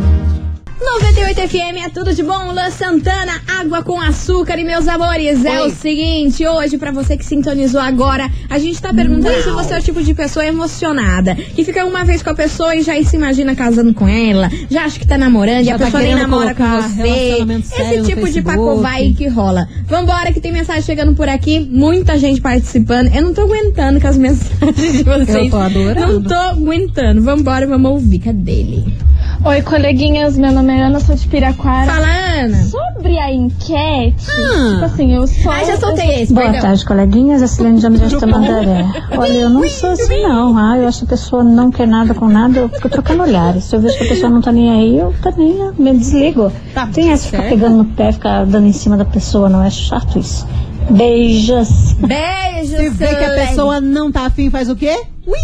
98 0.78 1.48
FM 1.48 1.86
é 1.86 1.88
tudo 1.88 2.12
de 2.14 2.22
bom, 2.22 2.52
Lua 2.52 2.70
Santana, 2.70 3.32
água 3.58 3.82
com 3.82 3.98
açúcar 3.98 4.58
e 4.58 4.64
meus 4.64 4.86
amores, 4.86 5.42
é 5.42 5.62
o 5.62 5.70
seguinte, 5.70 6.46
hoje 6.46 6.76
pra 6.76 6.90
você 6.92 7.16
que 7.16 7.24
sintonizou 7.24 7.80
agora, 7.80 8.30
a 8.50 8.58
gente 8.58 8.80
tá 8.80 8.92
perguntando 8.92 9.42
se 9.42 9.50
você 9.50 9.74
é 9.74 9.78
o 9.78 9.82
tipo 9.82 10.02
de 10.02 10.12
pessoa 10.12 10.44
emocionada, 10.44 11.34
que 11.34 11.64
fica 11.64 11.84
uma 11.86 12.04
vez 12.04 12.22
com 12.22 12.28
a 12.28 12.34
pessoa 12.34 12.76
e 12.76 12.82
já 12.82 12.92
se 13.02 13.16
imagina 13.16 13.56
casando 13.56 13.94
com 13.94 14.06
ela, 14.06 14.50
já 14.70 14.84
acha 14.84 14.98
que 14.98 15.06
tá 15.06 15.16
namorando 15.16 15.62
e 15.62 15.64
Já 15.64 15.76
a 15.76 15.78
tá 15.78 15.84
pessoa 15.86 16.02
nem 16.02 16.14
namora 16.14 16.54
com 16.54 16.64
você, 16.82 17.46
esse 17.82 18.02
tipo 18.02 18.28
de 18.28 18.42
pacovai 18.42 19.14
que 19.16 19.26
rola. 19.28 19.66
Vambora 19.86 20.30
que 20.30 20.40
tem 20.40 20.52
mensagem 20.52 20.82
chegando 20.82 21.14
por 21.14 21.28
aqui, 21.28 21.66
muita 21.70 22.18
gente 22.18 22.40
participando, 22.40 23.14
eu 23.14 23.22
não 23.22 23.32
tô 23.32 23.42
aguentando 23.42 23.98
com 23.98 24.08
as 24.08 24.18
mensagens 24.18 24.92
de 24.92 25.02
vocês. 25.02 25.28
Eu 25.28 25.50
tô 25.50 25.56
adorando. 25.56 26.12
Não 26.12 26.22
tô 26.22 26.34
aguentando, 26.34 27.22
vambora, 27.22 27.66
vamos 27.66 27.92
ouvir, 27.92 28.18
cadê 28.18 28.52
ele? 28.52 29.06
Oi, 29.46 29.62
coleguinhas, 29.62 30.36
meu 30.36 30.50
nome 30.50 30.72
é 30.76 30.82
Ana, 30.82 30.98
sou 30.98 31.14
de 31.14 31.26
Piraquara. 31.28 31.86
Fala, 31.92 32.06
Ana. 32.42 32.62
Sobre 32.64 33.16
a 33.16 33.32
enquete, 33.32 34.26
Ah. 34.28 34.70
tipo 34.72 34.84
assim, 34.84 35.14
eu 35.14 35.24
sou. 35.28 35.52
Ah, 35.52 35.62
já 35.64 35.76
soltei 35.76 36.04
eu 36.08 36.12
sou- 36.14 36.22
esse, 36.22 36.34
Boa 36.34 36.46
perdão. 36.46 36.60
tarde, 36.62 36.84
coleguinhas. 36.84 37.42
A 37.42 37.46
Cilene 37.46 37.78
de 37.78 37.86
Amirante 37.86 38.18
Tamandaré. 38.18 38.84
Olha, 39.16 39.32
eu 39.32 39.48
não 39.50 39.68
sou 39.68 39.90
assim, 39.92 40.20
não. 40.22 40.58
Ah, 40.58 40.76
eu 40.78 40.88
acho 40.88 40.98
que 41.00 41.04
a 41.04 41.08
pessoa 41.08 41.44
não 41.44 41.70
quer 41.70 41.86
nada 41.86 42.12
com 42.12 42.26
nada, 42.26 42.58
eu 42.58 42.68
fico 42.68 42.88
trocando 42.88 43.22
olhares. 43.22 43.64
Se 43.64 43.76
eu 43.76 43.80
vejo 43.80 43.96
que 43.96 44.04
a 44.04 44.08
pessoa 44.08 44.30
não 44.30 44.40
tá 44.40 44.50
nem 44.50 44.68
aí, 44.70 44.98
eu 44.98 45.14
também 45.22 45.54
né, 45.54 45.72
me 45.78 45.96
desligo. 45.96 46.50
Tá 46.74 46.88
Tem 46.88 47.12
essa 47.12 47.24
de 47.24 47.30
ficar 47.30 47.48
pegando 47.48 47.76
no 47.76 47.84
pé, 47.84 48.10
ficar 48.12 48.44
dando 48.46 48.66
em 48.66 48.72
cima 48.72 48.96
da 48.96 49.04
pessoa, 49.04 49.48
não 49.48 49.62
é 49.62 49.70
chato 49.70 50.18
isso. 50.18 50.44
Beijos. 50.90 51.92
Beijo, 51.94 52.76
Se 52.76 52.90
vê 52.90 53.14
que 53.14 53.24
a 53.24 53.46
pessoa 53.46 53.80
não 53.80 54.10
tá 54.10 54.26
afim, 54.26 54.50
faz 54.50 54.68
o 54.68 54.74
quê? 54.74 55.04
Ui! 55.26 55.36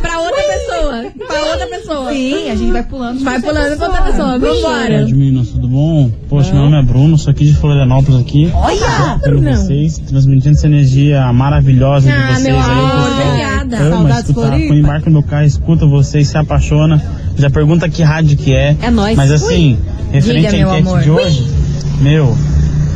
Pra 0.00 0.20
outra 0.20 0.42
pessoa. 0.42 1.04
Pra 1.26 1.42
outra 1.50 1.66
pessoa. 1.66 2.12
Sim, 2.12 2.50
a 2.50 2.54
gente 2.56 2.72
vai 2.72 2.82
pulando. 2.82 3.24
Vai 3.24 3.40
pulando 3.40 3.76
pra 3.76 3.86
outra 3.88 4.02
pessoa. 4.02 4.38
Vambora. 4.38 5.06
meninas, 5.06 5.48
tudo 5.48 5.68
bom? 5.68 6.10
Poxa, 6.28 6.52
meu 6.52 6.62
nome 6.64 6.78
é 6.78 6.82
Bruno, 6.82 7.16
sou 7.18 7.30
aqui 7.30 7.44
de 7.46 7.54
Florianópolis 7.54 8.20
aqui. 8.20 8.50
Olha! 8.54 9.18
Pelo 9.22 9.40
vocês, 9.42 9.98
transmitindo 9.98 10.54
essa 10.56 10.66
energia 10.66 11.32
maravilhosa 11.32 12.10
de 12.10 12.16
Ah, 12.16 12.26
vocês 12.32 12.42
meu 12.44 12.56
aí, 12.56 12.62
amor, 12.62 12.90
pessoal. 12.90 13.28
obrigada. 13.28 13.76
Ama 13.78 13.90
Saudades 13.96 14.18
escutar. 14.28 14.46
Floripa. 14.48 14.66
Quando 14.68 14.78
embarca 14.78 15.10
no 15.10 15.22
carro, 15.22 15.44
escuta 15.46 15.86
vocês, 15.86 16.28
se 16.28 16.36
apaixona. 16.38 17.02
Já 17.36 17.48
pergunta 17.50 17.88
que 17.88 18.02
rádio 18.02 18.36
que 18.36 18.52
é. 18.54 18.76
É 18.82 18.90
nóis. 18.90 19.16
Mas 19.16 19.30
assim, 19.30 19.78
referente 20.10 20.50
Diga, 20.50 20.56
à 20.64 20.66
meu 20.66 20.78
enquete 20.78 20.88
amor. 20.88 21.02
de 21.02 21.10
hoje, 21.10 21.46
meu, 22.00 22.36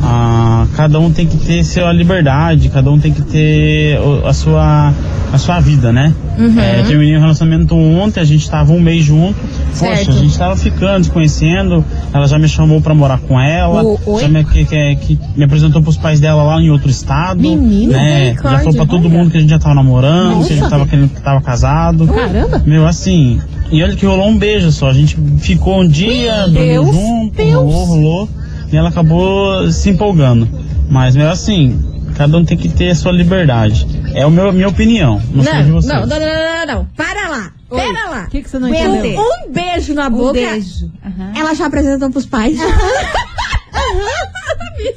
ah, 0.07 0.67
cada 0.77 1.01
um 1.01 1.11
tem 1.11 1.27
que 1.27 1.39
ter 1.39 1.65
sua 1.65 1.91
liberdade, 1.93 2.69
cada 2.69 2.91
um 2.91 2.99
tem 2.99 3.11
que 3.11 3.23
ter 3.23 3.99
a 4.27 4.35
sua, 4.35 4.93
a 5.33 5.39
sua 5.39 5.61
vida, 5.61 5.91
né? 5.93 6.13
Uhum. 6.39 6.61
É, 6.61 6.83
terminei 6.83 7.17
o 7.17 7.21
relacionamento 7.21 7.75
ontem, 7.75 8.21
a 8.21 8.25
gente 8.25 8.49
tava 8.51 8.73
um 8.73 8.81
mês 8.81 9.03
junto. 9.05 9.35
Certo. 9.73 10.07
Poxa, 10.07 10.11
a 10.11 10.23
gente 10.23 10.37
tava 10.39 10.57
ficando, 10.57 11.05
se 11.05 11.11
conhecendo. 11.11 11.83
Ela 12.13 12.27
já 12.29 12.39
me 12.39 12.49
chamou 12.49 12.81
pra 12.83 12.95
morar 12.95 13.19
com 13.19 13.41
ela. 13.41 13.83
O- 13.83 14.21
já 14.21 14.29
me, 14.29 14.45
que, 14.45 14.65
que, 14.67 14.97
que 14.97 15.19
me 15.37 15.45
apresentou 15.45 15.81
pros 15.83 15.97
pais 15.97 16.21
dela 16.21 16.43
lá 16.43 16.61
em 16.61 16.71
outro 16.71 16.91
estado. 16.91 17.41
Menina, 17.41 17.97
né? 17.97 18.35
Já 18.35 18.59
falou 18.59 18.75
pra 18.75 18.87
todo 18.87 19.07
olha. 19.07 19.17
mundo 19.17 19.31
que 19.31 19.39
a 19.39 19.41
gente 19.41 19.51
já 19.51 19.59
tava 19.59 19.75
namorando, 19.75 20.35
Nossa. 20.37 20.49
que 20.49 20.53
a 20.53 20.57
gente 20.57 20.69
tava 20.71 20.87
querendo 20.87 21.09
que 21.15 21.21
tava 21.23 21.41
casado. 21.41 22.07
Caramba! 22.09 22.63
Meu, 22.67 22.87
assim, 22.87 23.41
e 23.71 23.83
olha 23.83 23.97
que 23.97 24.05
rolou 24.05 24.29
um 24.29 24.37
beijo 24.37 24.71
só. 24.71 24.89
A 24.91 24.93
gente 24.93 25.17
ficou 25.39 25.81
um 25.81 25.89
dia, 25.89 26.47
dormiu 26.49 26.85
junto, 26.93 27.37
Deus. 27.37 27.55
rolou, 27.55 27.85
rolou. 27.87 28.29
E 28.75 28.77
ela 28.77 28.89
acabou 28.89 29.71
se 29.71 29.89
empolgando. 29.89 30.49
Mas, 30.91 31.15
meu, 31.15 31.31
assim, 31.31 31.81
cada 32.17 32.37
um 32.37 32.45
tem 32.45 32.57
que 32.59 32.69
ter 32.69 32.91
a 32.91 32.95
sua 32.97 33.13
liberdade. 33.13 33.87
É 34.13 34.23
a 34.23 34.29
minha 34.29 34.67
opinião. 34.69 35.23
Não, 35.31 35.45
sei 35.45 35.53
de 35.63 35.69
Não, 35.71 35.75
vocês. 35.81 35.95
não, 35.95 36.01
não, 36.07 36.19
não, 36.19 36.27
não, 36.27 36.67
não, 36.67 36.75
não. 36.75 36.85
Para 36.97 37.29
lá. 37.29 37.53
Oi. 37.71 37.81
Pera 37.81 38.09
lá. 38.11 38.25
O 38.27 38.31
que, 38.31 38.43
que 38.43 38.51
você 38.51 38.59
não 38.59 38.69
entendeu? 38.69 39.21
Um 39.21 39.53
beijo 39.53 39.95
na 39.95 40.09
Um 40.09 40.11
boca. 40.11 40.33
beijo. 40.33 40.91
Ela 41.37 41.55
já 41.55 41.67
apresentou 41.67 42.11
pros 42.11 42.27
pais. 42.27 42.59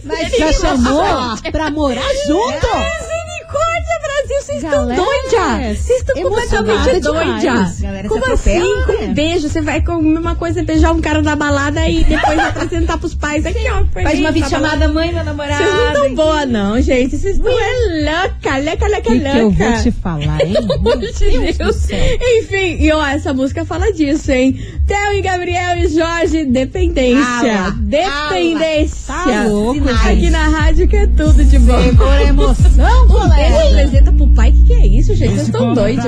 Mas 0.06 0.32
já 0.38 0.52
chamou 0.54 1.04
pra 1.52 1.70
morar 1.70 2.02
junto? 2.28 2.68
Misericórdia, 2.68 3.17
Brasil, 4.28 4.42
vocês 4.42 4.64
estão 4.64 4.86
doidas. 4.86 5.78
Vocês 5.80 6.00
estão 6.00 6.22
completamente 6.22 7.00
doidas. 7.00 7.82
Como 8.08 8.34
assim? 8.34 8.60
Com 8.86 8.92
né? 8.92 8.98
um 9.08 9.14
beijo, 9.14 9.50
você 9.50 9.62
vai 9.62 9.82
comer 9.82 10.20
uma 10.20 10.36
coisa, 10.36 10.64
beijar 10.64 10.92
um 10.92 11.02
cara 11.02 11.22
na 11.22 11.36
balada 11.36 11.88
e 11.88 12.04
depois 12.04 12.38
apresentar 12.38 12.98
pros 12.98 13.16
pais. 13.16 13.46
Aqui, 13.46 13.66
ó. 13.70 13.86
Faz 14.02 14.20
uma 14.20 14.28
Tá 14.28 14.32
videochamada, 14.32 14.88
mãe, 14.90 15.14
meu 15.14 15.24
namorado. 15.24 15.64
Vocês 15.64 15.74
não 15.74 15.88
estão 15.88 16.16
boa, 16.16 16.46
não, 16.46 16.82
gente. 16.82 17.18
Vocês 17.18 17.38
estão 17.38 17.52
é 17.52 18.12
louca, 18.12 18.58
louca, 18.58 18.86
O 18.86 18.90
louca, 18.90 19.02
que, 19.02 19.38
eu 19.38 19.44
louca. 19.44 19.70
vou 19.72 19.82
te 19.84 19.92
falar, 19.92 20.42
hein? 20.42 20.54
De 21.18 21.54
Deus. 21.54 21.88
Enfim, 21.90 22.78
e 22.80 22.92
ó, 22.92 23.06
essa 23.06 23.34
música 23.34 23.64
fala 23.64 23.92
disso, 23.94 24.32
hein? 24.32 24.60
Theo 24.88 25.14
e 25.14 25.22
Gabriel 25.22 25.78
e 25.78 25.88
Jorge, 25.90 26.46
dependência. 26.46 27.60
Ala, 27.66 27.72
dependência. 27.78 29.14
Tá 29.14 29.44
louco, 29.46 29.82
Aqui 29.90 30.16
gente. 30.22 30.30
na 30.30 30.48
rádio 30.48 30.88
que 30.88 30.96
é 30.96 31.08
tudo 31.08 31.44
de 31.44 31.60
bom. 31.60 31.74
A 31.76 32.24
emoção, 32.24 33.04
Um 33.04 33.08
beijo 33.08 33.54
colega. 33.54 33.70
apresenta 33.82 34.12
pro 34.14 34.28
pai. 34.30 34.52
Que 34.54 34.64
que 34.64 34.74
é 34.74 34.88
isso, 34.88 35.14
gente? 35.14 35.34
Vocês 35.34 35.48
estão 35.48 35.74
doidos. 35.74 36.06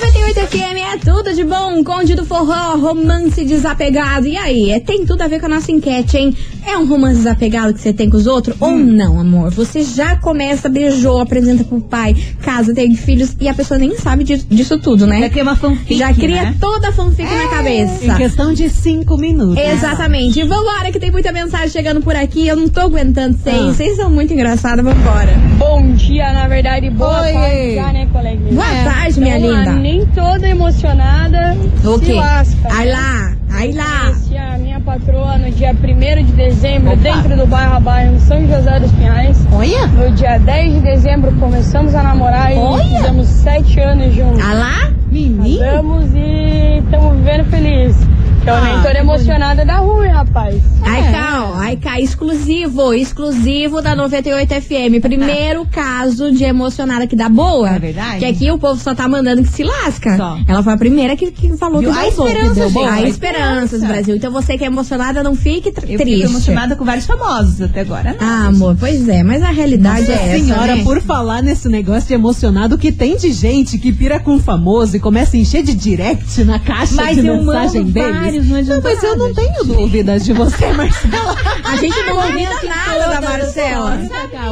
98 0.00 0.40
FM 0.46 0.94
é 0.94 0.96
tudo 0.98 1.34
de 1.34 1.44
bom, 1.44 1.84
Conde 1.84 2.14
do 2.14 2.24
Forró, 2.24 2.76
romance 2.76 3.44
desapegado. 3.44 4.26
E 4.26 4.34
aí, 4.36 4.70
é, 4.70 4.80
tem 4.80 5.04
tudo 5.04 5.20
a 5.22 5.28
ver 5.28 5.40
com 5.40 5.46
a 5.46 5.48
nossa 5.50 5.70
enquete, 5.70 6.16
hein? 6.16 6.34
É 6.66 6.76
um 6.78 6.86
romance 6.86 7.16
desapegado 7.18 7.74
que 7.74 7.80
você 7.80 7.92
tem 7.92 8.08
com 8.08 8.16
os 8.16 8.26
outros? 8.26 8.56
Ou 8.60 8.70
não, 8.78 9.20
amor? 9.20 9.50
Você 9.50 9.82
já 9.82 10.16
começa, 10.16 10.68
beijou, 10.70 11.20
apresenta 11.20 11.64
pro 11.64 11.80
pai, 11.82 12.14
casa, 12.40 12.72
tem 12.74 12.94
filhos 12.94 13.36
e 13.40 13.46
a 13.48 13.52
pessoa 13.54 13.76
nem 13.78 13.94
sabe 13.96 14.24
disso, 14.24 14.46
disso 14.48 14.78
tudo, 14.78 15.06
né? 15.06 15.20
Já 15.20 15.28
cria 15.28 15.42
uma 15.42 15.56
fanfic, 15.56 15.96
Já 15.98 16.14
cria 16.14 16.42
né? 16.44 16.56
toda 16.58 16.88
a 16.88 16.92
fanfic 16.92 17.28
na 17.28 17.44
Em 17.44 17.48
cabeça. 17.50 18.14
questão 18.14 18.54
de 18.54 18.70
cinco 18.70 19.18
minutos. 19.18 19.62
Exatamente. 19.62 20.40
E 20.40 20.44
vambora, 20.44 20.90
que 20.90 20.98
tem 20.98 21.10
muita 21.10 21.30
mensagem 21.30 21.68
chegando 21.68 22.00
por 22.00 22.16
aqui. 22.16 22.46
Eu 22.46 22.56
não 22.56 22.68
tô 22.68 22.80
aguentando 22.80 23.36
vocês. 23.36 23.54
Ah. 23.56 23.72
Vocês 23.72 23.96
são 23.96 24.08
muito 24.10 24.32
engraçados. 24.32 24.82
Vambora. 24.84 25.34
Bom 25.58 25.92
dia, 25.92 26.32
na 26.32 26.48
verdade, 26.48 26.88
boa 26.90 27.20
Oi. 27.22 27.32
tarde 27.32 27.74
já, 27.74 27.92
né, 27.92 28.08
coleguinha? 28.12 28.52
Boa 28.52 28.66
tarde, 28.84 29.20
minha 29.20 29.38
Então, 29.38 29.50
linda. 29.50 29.72
Nem 29.90 30.06
toda 30.06 30.46
emocionada 30.48 31.56
O 31.84 31.98
quê? 31.98 32.12
lasca. 32.12 32.68
Ai 32.70 32.88
lá, 32.92 33.32
ai 33.50 33.72
lá. 33.72 34.02
Conheci 34.04 34.36
a 34.36 34.56
minha 34.56 34.78
patroa 34.78 35.36
no 35.36 35.50
dia 35.50 35.72
1 35.72 36.24
de 36.26 36.32
dezembro, 36.32 36.92
Opa. 36.92 37.02
dentro 37.02 37.36
do 37.36 37.44
bairro 37.48 37.74
a 37.74 37.80
bairro, 37.80 38.20
São 38.20 38.40
José 38.46 38.78
dos 38.78 38.92
Pinhais. 38.92 39.44
Olha! 39.52 39.88
No 39.88 40.12
dia 40.14 40.38
10 40.38 40.74
de 40.74 40.80
dezembro 40.82 41.32
começamos 41.40 41.92
a 41.96 42.04
namorar 42.04 42.52
Olha. 42.52 42.84
e 42.84 42.96
fizemos 42.98 43.26
sete 43.26 43.80
anos 43.80 44.14
juntos. 44.14 44.40
Ah 44.48 44.54
lá? 44.54 44.92
Menino! 45.10 45.58
Casamos 45.58 46.14
e 46.14 46.78
estamos 46.84 47.16
vivendo 47.16 47.44
feliz. 47.50 47.96
Então 48.42 48.54
Ah, 48.56 48.82
que 48.90 48.96
emocionada 48.98 49.64
dá 49.64 49.76
ruim, 49.78 50.08
rapaz. 50.08 50.60
Ai 50.82 51.12
cá, 51.12 51.50
ó, 51.50 51.58
ai 51.58 51.76
cá, 51.76 52.00
exclusivo, 52.00 52.92
exclusivo 52.94 53.80
da 53.82 53.94
98 53.94 54.54
FM. 54.62 55.00
Primeiro 55.00 55.66
caso 55.66 56.32
de 56.32 56.44
emocionada 56.44 57.06
que 57.06 57.14
dá 57.16 57.28
boa. 57.28 57.68
É 57.70 57.78
verdade? 57.78 58.18
Que 58.20 58.24
aqui 58.24 58.50
o 58.50 58.58
povo 58.58 58.80
só 58.80 58.94
tá 58.94 59.06
mandando 59.08 59.42
que 59.42 59.48
se 59.48 59.62
lasca. 59.62 60.16
Só. 60.16 60.38
Ela 60.48 60.62
foi 60.62 60.72
a 60.72 60.76
primeira 60.76 61.16
que, 61.16 61.30
que 61.30 61.56
falou 61.56 61.80
Viu? 61.80 61.92
que 61.92 61.98
deu 62.00 62.10
bom, 62.12 62.24
que 62.24 62.30
esperança, 62.32 62.54
deu 62.54 62.70
bom. 62.70 62.80
gente, 62.80 62.88
Há 62.90 62.94
a 62.94 63.08
esperanças, 63.08 63.62
esperança. 63.72 63.86
Brasil. 63.92 64.16
Então 64.16 64.32
você 64.32 64.56
que 64.58 64.64
é 64.64 64.66
emocionada, 64.66 65.22
não 65.22 65.34
fique 65.34 65.70
tr- 65.70 65.84
Eu 65.88 65.98
triste. 65.98 66.20
fico 66.22 66.30
emocionada 66.30 66.76
com 66.76 66.84
vários 66.84 67.06
famosos 67.06 67.60
até 67.60 67.80
agora. 67.80 68.16
Não. 68.18 68.26
Ah, 68.26 68.46
amor, 68.46 68.76
pois 68.78 69.08
é, 69.08 69.22
mas 69.22 69.42
a 69.42 69.50
realidade 69.50 70.00
Nossa 70.00 70.12
é 70.12 70.28
essa, 70.36 70.44
senhora, 70.44 70.76
né? 70.76 70.82
por 70.84 71.00
falar 71.02 71.42
nesse 71.42 71.68
negócio 71.68 72.08
de 72.08 72.14
emocionado, 72.14 72.76
que 72.78 72.90
tem 72.90 73.16
de 73.16 73.32
gente 73.32 73.78
que 73.78 73.92
pira 73.92 74.18
com 74.18 74.38
famoso 74.38 74.96
e 74.96 75.00
começa 75.00 75.36
a 75.36 75.40
encher 75.40 75.62
de 75.62 75.74
direct 75.74 76.42
na 76.44 76.58
caixa 76.58 76.94
Mas 76.94 77.16
de 77.20 77.26
eu 77.26 77.36
mensagem 77.36 77.82
mando 77.82 77.92
não 78.38 78.56
adianta 78.56 78.80
mas 78.82 79.02
eu 79.02 79.16
não 79.16 79.34
tenho 79.34 79.64
dúvidas 79.64 80.24
de 80.24 80.32
você, 80.32 80.70
Marcela. 80.72 81.36
A 81.64 81.76
gente 81.76 82.02
não 82.02 82.22
duvida 82.26 82.50
nada 82.64 83.08
da 83.08 83.20
Marcela. 83.20 83.98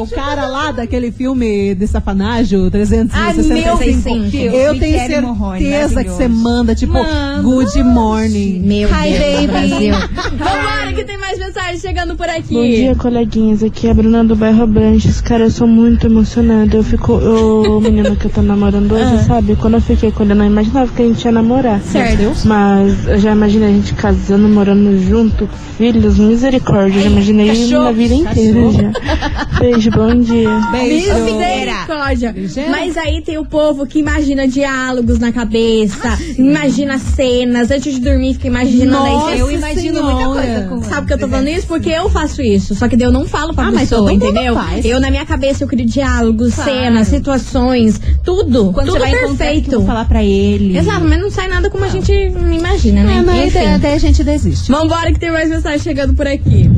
O 0.01 0.07
cara 0.09 0.47
lá 0.47 0.73
daquele 0.73 1.11
filme 1.11 1.75
de 1.75 1.87
safanagem, 1.87 2.71
365. 2.71 3.17
Ai, 3.17 4.49
meu 4.49 4.53
eu 4.53 4.79
tenho 4.79 4.99
certeza 4.99 6.05
que 6.05 6.11
você 6.11 6.29
manda, 6.29 6.75
tipo, 6.75 6.95
good 7.43 7.83
morning. 7.83 8.61
Meu 8.61 8.89
Hi, 8.89 9.19
Deus, 9.19 9.47
baby. 9.47 9.91
Vambora 10.37 10.93
que 10.95 11.05
tem 11.05 11.19
mais 11.19 11.39
mensagem 11.39 11.79
chegando 11.79 12.17
por 12.17 12.29
aqui. 12.29 12.55
Bom 12.55 12.63
dia, 12.63 12.95
coleguinhas. 12.95 13.63
Aqui 13.63 13.87
é 13.87 13.91
a 13.91 13.95
Bruna 13.95 14.25
do 14.25 14.37
bairro 14.37 14.63
Abranches. 14.63 15.21
Cara, 15.21 15.45
eu 15.45 15.51
sou 15.51 15.67
muito 15.67 16.07
emocionada. 16.07 16.77
Eu 16.77 16.83
fico. 16.83 17.13
O 17.15 17.81
menino 17.81 18.17
que 18.17 18.27
eu 18.27 18.31
tô 18.31 18.43
namorando 18.43 18.93
hoje, 18.93 19.25
sabe? 19.25 19.57
Quando 19.57 19.75
eu 19.75 19.81
fiquei 19.81 20.11
com 20.11 20.23
ele, 20.23 20.33
eu 20.33 20.37
não 20.37 20.47
imaginava 20.47 20.91
que 20.93 21.03
a 21.03 21.07
gente 21.07 21.25
ia 21.25 21.33
namorar. 21.33 21.81
Certo. 21.81 22.33
Mas 22.45 23.07
eu 23.07 23.19
já 23.19 23.33
imaginei 23.33 23.68
a 23.69 23.73
gente 23.73 23.95
casando, 23.95 24.49
morando 24.49 24.99
junto, 25.03 25.49
filhos, 25.77 26.19
misericórdia. 26.19 27.03
Já 27.03 27.09
imaginei 27.11 27.49
Cachorro. 27.49 27.85
na 27.85 27.93
vida 27.93 28.15
inteira 28.15 28.61
já. 28.73 29.59
Beijo, 29.61 29.91
bom 29.91 30.15
dia. 30.15 30.49
Misericórdia. 30.83 32.35
Mas 32.71 32.97
aí 32.97 33.23
tem 33.23 33.39
o 33.39 33.45
povo 33.45 33.87
que 33.87 33.99
imagina 33.99 34.47
diálogos 34.47 35.19
na 35.19 35.33
cabeça, 35.33 36.19
imagina 36.39 36.99
cenas, 36.99 37.71
antes 37.71 37.95
de 37.95 38.01
dormir 38.01 38.35
fica 38.35 38.47
imaginando 38.47 38.91
Nossa 38.93 39.29
aí. 39.33 39.39
eu 39.41 39.51
imagino 39.51 40.03
muita 40.03 40.25
coisa 40.29 40.67
com 40.69 40.83
Sabe 40.83 41.07
que 41.07 41.13
eu 41.13 41.19
tô 41.19 41.29
falando 41.29 41.49
isso? 41.49 41.67
Porque 41.67 41.91
eu 41.91 42.09
faço 42.09 42.41
isso. 42.43 42.75
Só 42.75 42.89
que 42.89 42.97
daí 42.97 43.07
eu 43.07 43.13
não 43.13 43.27
falo 43.27 43.55
pra 43.55 43.65
Ah, 43.67 43.71
mas 43.73 43.89
pessoa, 43.89 44.01
todo 44.11 44.13
mundo 44.13 44.25
entendeu? 44.25 44.55
faz. 44.55 44.85
Eu, 44.85 45.01
na 45.01 45.11
minha 45.11 45.27
cabeça, 45.27 45.65
eu 45.65 45.69
crio 45.69 45.85
diálogos, 45.87 46.55
Claro. 46.55 46.71
cenas, 46.71 47.09
situações, 47.09 48.01
tudo. 48.25 48.73
Quando 48.73 48.87
tudo 48.89 48.99
você 48.99 49.11
vai 49.11 49.11
perfeito. 49.11 49.69
que 49.69 49.75
eu 49.75 49.81
vou 49.81 49.87
falar 49.89 50.05
pra 50.07 50.23
ele. 50.25 50.77
Exato, 50.79 51.05
mas 51.05 51.21
não 51.21 51.31
sai 51.31 51.49
nada 51.49 51.69
como 51.71 51.85
a 51.85 51.89
gente 51.89 52.13
imagina, 52.13 53.03
né? 53.03 53.17
Ah, 53.19 53.23
mas. 53.23 53.53
Até, 53.59 53.75
até 53.75 53.95
a 53.95 53.99
gente 53.99 54.23
desiste. 54.23 54.71
Vambora 54.71 55.13
que 55.13 55.19
tem 55.19 55.31
mais 55.31 55.49
mensagem 55.51 55.81
chegando 55.81 56.15
por 56.15 56.27
aqui. 56.27 56.71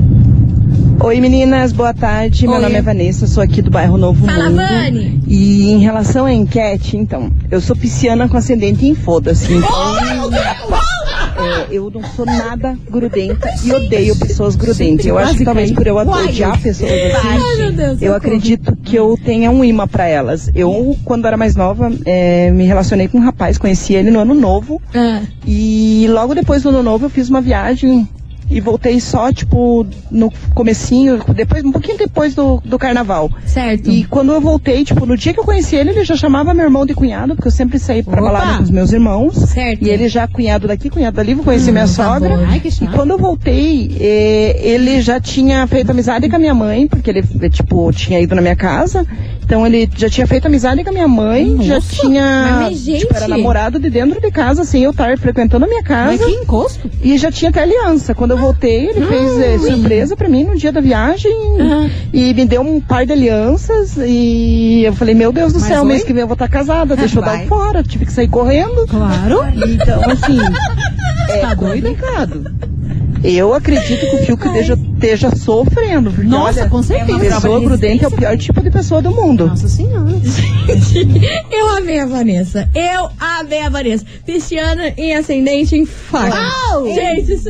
Oi 1.03 1.21
meninas, 1.21 1.73
boa 1.73 1.95
tarde. 1.95 2.47
Meu 2.47 2.57
Oi. 2.57 2.63
nome 2.63 2.75
é 2.75 2.83
Vanessa, 2.83 3.27
sou 3.27 3.43
aqui 3.43 3.63
do 3.63 3.71
bairro 3.71 3.97
Novo 3.97 4.27
Fala, 4.27 4.51
Mundo. 4.51 4.57
Vani. 4.57 5.23
E 5.27 5.71
em 5.71 5.79
relação 5.79 6.27
à 6.27 6.33
enquete, 6.33 6.97
então, 6.97 7.33
eu 7.51 7.61
sou 7.61 7.75
pisciana 7.75 8.29
com 8.29 8.37
ascendente 8.37 8.87
em 8.87 8.95
foda-se. 8.95 9.51
Então, 9.53 10.31
é, 11.51 11.67
eu 11.71 11.91
não 11.91 12.03
sou 12.03 12.25
nada 12.25 12.77
grudenta 12.89 13.49
e 13.65 13.73
odeio 13.73 14.17
pessoas 14.17 14.57
grudentas. 14.57 15.07
Eu 15.07 15.19
acho 15.19 15.37
que 15.37 15.45
talvez 15.45 15.73
por 15.73 15.87
eu 15.87 15.97
odiar 15.97 16.61
pessoas 16.61 16.91
assim, 16.91 18.05
eu 18.05 18.15
acredito 18.15 18.77
que 18.77 18.97
eu 18.97 19.19
tenha 19.25 19.51
um 19.51 19.65
imã 19.65 19.87
pra 19.87 20.07
elas. 20.07 20.51
Eu, 20.55 20.97
quando 21.05 21.27
era 21.27 21.37
mais 21.37 21.57
nova, 21.57 21.91
é, 22.05 22.51
me 22.51 22.65
relacionei 22.65 23.09
com 23.09 23.19
um 23.19 23.23
rapaz, 23.23 23.59
conheci 23.59 23.95
ele 23.95 24.11
no 24.11 24.21
ano 24.21 24.35
novo. 24.35 24.81
Ah, 24.95 25.23
E 25.47 26.07
logo 26.11 26.35
depois 26.35 26.63
do 26.63 26.69
ano 26.71 26.83
novo 26.83 27.07
eu 27.07 27.11
fiz 27.11 27.29
uma 27.29 27.41
viagem 27.41 28.09
e 28.51 28.61
voltei 28.61 29.01
só, 29.01 29.33
tipo, 29.33 29.87
no 30.11 30.33
comecinho, 30.55 31.21
depois, 31.35 31.65
um 31.65 31.73
pouquinho 31.73 31.97
depois 31.97 32.35
do, 32.35 32.61
do 32.65 32.79
carnaval. 32.79 33.31
certo. 33.47 33.91
E 33.91 34.05
quando 34.05 34.33
eu 34.33 34.41
voltei, 34.41 34.85
tipo, 34.85 35.07
no 35.07 35.17
dia 35.17 35.33
que 35.33 35.41
eu 35.41 35.45
conheci 35.45 35.77
ele, 35.77 35.91
ele 35.91 36.05
já 36.05 36.17
chamava 36.17 36.53
meu 36.53 36.65
irmão 36.65 36.85
de 36.85 36.95
cunhado, 36.95 37.35
porque 37.37 37.49
eu 37.49 37.53
sempre 37.53 37.79
saí 37.79 38.03
pra 38.03 38.21
Opa! 38.21 38.33
balada 38.33 38.57
com 38.59 38.63
os 38.65 38.71
meus 38.71 38.93
irmãos. 38.93 39.35
Certo. 39.37 39.83
E 39.85 39.89
ele 39.89 40.09
já 40.09 40.27
cunhado 40.27 40.67
daqui, 40.67 40.91
cunhado 40.91 41.17
dali, 41.17 41.35
vou 41.35 41.45
conhecer 41.45 41.71
minha 41.71 41.85
tá 41.87 41.93
sogra. 41.93 42.37
bom. 42.37 42.45
Ai, 42.47 42.61
que 42.61 42.69
E 42.69 42.89
quando 42.89 43.11
eu 43.13 43.19
voltei, 43.19 43.97
eh, 44.01 44.61
ele 44.63 45.01
já 45.01 45.21
tinha 45.21 45.67
feito 45.67 45.91
amizade 45.91 46.29
com 46.29 46.37
a 46.37 46.39
minha 46.39 46.55
mãe, 46.55 46.89
porque 46.89 47.11
ele, 47.11 47.23
eh, 47.41 47.49
tipo, 47.49 47.91
tinha 47.93 48.21
ido 48.21 48.35
na 48.35 48.43
minha 48.43 48.57
casa. 48.57 49.07
Então 49.51 49.67
ele 49.67 49.91
já 49.97 50.09
tinha 50.09 50.29
feito 50.29 50.47
amizade 50.47 50.85
com 50.85 50.91
a 50.91 50.93
minha 50.93 51.09
mãe, 51.09 51.57
já 51.61 51.75
Nossa, 51.75 51.97
tinha. 51.97 52.61
mas, 52.61 52.79
gente! 52.79 53.01
Tipo, 53.01 53.17
era 53.17 53.27
namorado 53.27 53.81
de 53.81 53.91
dentro 53.91 54.21
de 54.21 54.31
casa, 54.31 54.63
sem 54.63 54.85
eu 54.85 54.93
estar 54.93 55.19
frequentando 55.19 55.65
a 55.65 55.69
minha 55.69 55.83
casa. 55.83 56.13
Mas 56.13 56.25
que 56.25 56.41
encosto. 56.41 56.89
E 57.03 57.19
já 57.19 57.33
tinha 57.33 57.51
até 57.51 57.61
aliança. 57.63 58.15
Quando 58.15 58.31
eu 58.31 58.37
voltei, 58.39 58.91
ele 58.91 59.05
fez 59.05 59.41
eh, 59.41 59.59
surpresa 59.59 60.17
pra 60.17 60.29
mim 60.29 60.45
no 60.45 60.57
dia 60.57 60.71
da 60.71 60.81
viagem 60.81 61.33
e 62.13 62.33
me 62.33 62.45
deu 62.47 62.61
um 62.61 62.81
par 62.81 63.05
de 63.05 63.11
alianças. 63.11 63.97
E 63.97 64.83
eu 64.85 64.93
falei, 64.93 65.17
meu 65.17 65.33
Deus 65.33 65.53
do 65.53 65.59
Mas 65.59 65.69
céu, 65.69 65.83
oi? 65.83 65.89
mês 65.89 66.05
que 66.05 66.13
vem 66.13 66.21
eu 66.23 66.29
vou 66.29 66.35
estar 66.35 66.47
casada, 66.49 66.95
deixa 66.95 67.19
eu 67.19 67.25
dar 67.25 67.45
fora. 67.47 67.83
Tive 67.83 68.07
que 68.07 68.13
sair 68.13 68.29
correndo. 68.29 68.87
Claro. 68.87 69.41
Então, 69.69 70.01
assim, 70.09 70.39
é 71.29 71.39
Tá 71.39 71.55
doida? 71.55 71.89
Eu 73.23 73.53
acredito 73.53 74.01
que 74.09 74.17
o 74.17 74.19
Fiuk 74.25 74.47
esteja, 74.47 74.75
esteja 74.75 75.37
sofrendo. 75.37 76.11
Porque, 76.11 76.29
Nossa, 76.29 76.61
olha, 76.61 76.71
com 76.71 76.83
certeza. 76.83 77.19
pessoa 77.19 77.61
grudenta 77.61 78.05
é 78.05 78.09
o 78.09 78.11
pior 78.11 78.37
tipo 78.39 78.63
de 78.63 78.71
pessoa 78.71 79.03
do 79.03 79.11
mundo. 79.11 79.47
Nossa 79.47 79.69
senhora. 79.69 80.11
Eu 81.51 81.77
amei 81.77 81.99
a 82.01 82.07
Vanessa. 82.07 82.69
Eu 82.75 83.11
amei 83.19 83.61
a 83.61 83.69
Vanessa. 83.69 84.05
Pisciana 84.25 84.93
em 84.97 85.15
ascendente 85.15 85.77
em 85.77 85.85
faca. 85.85 86.51
Gente, 86.95 87.33
isso... 87.33 87.49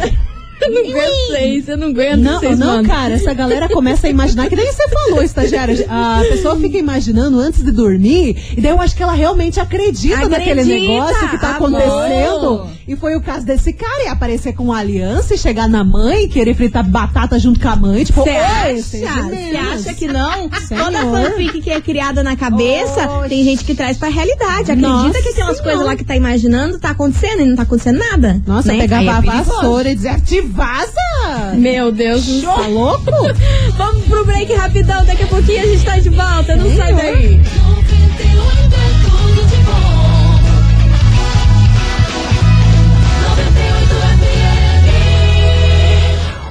eu 0.65 0.71
não 0.71 0.81
aguento 0.91 1.13
vocês. 1.29 1.69
Eu 1.69 1.77
não 1.77 1.89
aguento 1.89 2.21
Não, 2.21 2.41
vocês, 2.41 2.59
não, 2.59 2.67
mano. 2.67 2.89
cara, 2.89 3.15
essa 3.15 3.33
galera 3.35 3.69
começa 3.69 4.07
a 4.07 4.11
imaginar, 4.11 4.49
que 4.49 4.57
nem 4.57 4.73
você 4.73 4.89
falou, 4.89 5.23
estagiária. 5.23 5.87
A 5.89 6.23
pessoa 6.29 6.57
fica 6.59 6.77
imaginando 6.79 7.39
antes 7.39 7.63
de 7.65 7.71
dormir, 7.71 8.37
e 8.57 8.61
daí 8.61 8.71
eu 8.73 8.81
acho 8.81 8.95
que 8.97 9.03
ela 9.03 9.13
realmente 9.13 9.59
acredita, 9.61 10.15
Acredita, 10.17 10.39
naquele 10.39 10.65
negócio 10.65 11.29
que 11.31 11.39
tá 11.39 11.57
amor. 11.57 11.75
acontecendo. 11.75 12.67
E 12.89 12.97
foi 12.97 13.17
o 13.17 13.21
caso 13.21 13.47
desse 13.47 13.73
cara, 13.73 14.05
e 14.05 14.09
aparecer 14.09 14.53
com 14.53 14.65
uma 14.65 14.79
aliança 14.79 15.35
e 15.35 15.39
chegar 15.39 15.69
na 15.69 15.85
mãe, 15.85 16.29
querer 16.29 16.55
fritar 16.55 16.85
batata 16.89 17.39
junto 17.39 17.61
com 17.61 17.69
a 17.69 17.77
mãe, 17.77 18.05
tipo, 18.05 18.21
Você 18.23 18.31
"Oi, 18.31 18.37
acha? 18.37 18.83
seja 18.83 19.07
Você 19.23 19.31
menos." 19.31 19.87
acha 19.87 19.95
que 19.95 20.07
não? 20.09 20.51
Senhor. 20.67 20.85
Toda 20.85 20.99
fanfic 21.01 21.61
que 21.63 21.71
é 21.71 21.81
criada 21.81 22.23
na 22.23 22.37
cabeça, 22.37 23.09
Oxe. 23.09 23.29
tem 23.29 23.45
gente 23.45 23.65
que 23.65 23.75
traz 23.75 23.97
pra 23.97 24.09
realidade. 24.09 24.73
Acredita 24.73 24.89
Nossa 24.89 25.23
que 25.23 25.29
aquelas 25.29 25.35
Senhora. 25.57 25.63
coisas 25.63 25.87
lá 25.87 25.97
que 25.97 26.05
tá 26.05 26.17
imaginando 26.17 26.79
tá 26.79 26.91
acontecendo 26.91 27.43
e 27.43 27.45
não 27.47 27.57
tá 27.57 27.63
acontecendo 27.63 27.99
nada. 27.99 28.43
Nossa, 28.47 28.69
né? 28.73 28.79
pegava 28.79 29.05
é 29.05 29.09
a 29.09 29.21
vassoura 29.21 29.91
e 29.91 29.97
te 29.97 30.41
vaza! 30.51 31.55
Meu 31.55 31.93
Deus 31.93 32.25
do 32.25 32.41
céu. 32.41 32.55
Tá 32.55 32.67
louco? 32.67 33.11
Vamos 33.77 34.05
pro 34.05 34.25
break 34.25 34.53
rapidão, 34.55 35.05
daqui 35.05 35.23
a 35.23 35.27
pouquinho 35.27 35.61
a 35.61 35.67
gente 35.67 35.85
tá 35.85 35.99
de 35.99 36.09
volta. 36.11 36.57
Não 36.57 36.77
sai 36.77 36.95
daí. 36.95 37.41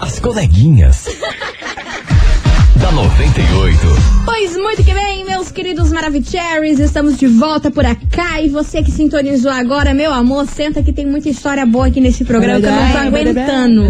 As 0.02 0.20
coleguinhas. 0.20 1.06
da 2.80 2.92
98. 2.92 3.80
Pois 4.26 4.56
muito 4.56 4.84
que 4.84 4.94
bem, 4.94 5.26
meus 5.40 5.52
queridos 5.52 5.90
Maravicheries, 5.90 6.80
estamos 6.80 7.18
de 7.18 7.26
volta 7.26 7.72
por 7.72 7.86
acá. 7.86 8.42
E 8.42 8.50
você 8.50 8.84
que 8.84 8.92
sintonizou 8.92 9.50
agora, 9.50 9.94
meu 9.94 10.14
amor, 10.14 10.46
senta 10.46 10.84
que 10.84 10.92
tem 10.92 11.06
muita 11.06 11.30
história 11.30 11.66
boa 11.66 11.88
aqui 11.88 12.02
nesse 12.02 12.26
programa 12.26 12.60
que 12.60 12.66
eu 12.66 12.72
não 12.72 12.92
tô 12.92 12.98
aguentando. 12.98 13.84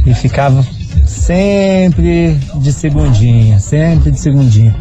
e 0.05 0.13
ficava 0.13 0.65
sempre 1.05 2.37
de 2.61 2.71
segundinha, 2.71 3.59
sempre 3.59 4.11
de 4.11 4.19
segundinha, 4.19 4.75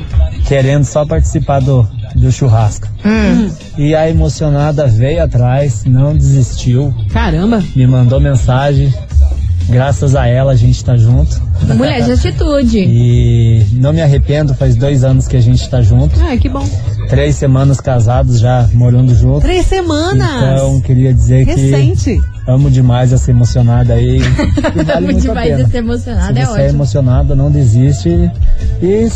querendo 0.48 0.84
só 0.84 1.04
participar 1.04 1.60
do, 1.60 1.86
do 2.14 2.32
churrasco. 2.32 2.88
Hum. 3.04 3.50
E 3.76 3.94
a 3.94 4.08
emocionada 4.08 4.86
veio 4.86 5.22
atrás, 5.22 5.84
não 5.84 6.16
desistiu. 6.16 6.92
Caramba! 7.12 7.62
Me 7.76 7.86
mandou 7.86 8.18
mensagem. 8.18 8.92
Graças 9.68 10.16
a 10.16 10.26
ela 10.26 10.52
a 10.52 10.56
gente 10.56 10.82
tá 10.82 10.96
junto. 10.96 11.42
Mulher 11.76 12.02
de 12.02 12.12
atitude. 12.12 12.78
E 12.78 13.66
não 13.72 13.92
me 13.92 14.00
arrependo, 14.00 14.54
faz 14.54 14.74
dois 14.74 15.04
anos 15.04 15.28
que 15.28 15.36
a 15.36 15.40
gente 15.40 15.68
tá 15.68 15.82
junto. 15.82 16.18
Ai, 16.22 16.38
que 16.38 16.48
bom. 16.48 16.66
Três 17.10 17.36
semanas 17.36 17.78
casados 17.78 18.40
já 18.40 18.66
morando 18.72 19.14
junto. 19.14 19.42
Três 19.42 19.66
semanas! 19.66 20.54
Então, 20.54 20.80
queria 20.80 21.12
dizer 21.12 21.44
Recente. 21.44 22.18
que 22.18 22.37
amo 22.48 22.70
demais 22.70 23.12
essa 23.12 23.30
emocionada 23.30 23.94
aí. 23.94 24.18
E 24.74 24.82
vale 24.84 24.92
Amo 24.92 25.06
muito 25.06 25.18
a 25.18 25.20
demais 25.20 25.50
pena. 25.50 25.62
essa 25.62 25.78
emocionada, 25.78 26.34
Se 26.34 26.40
é 26.40 26.44
você 26.46 26.50
é 26.60 26.64
ótimo. 26.64 26.76
emocionada, 26.76 27.34
não 27.34 27.50
desiste. 27.50 28.08
E, 28.82 29.08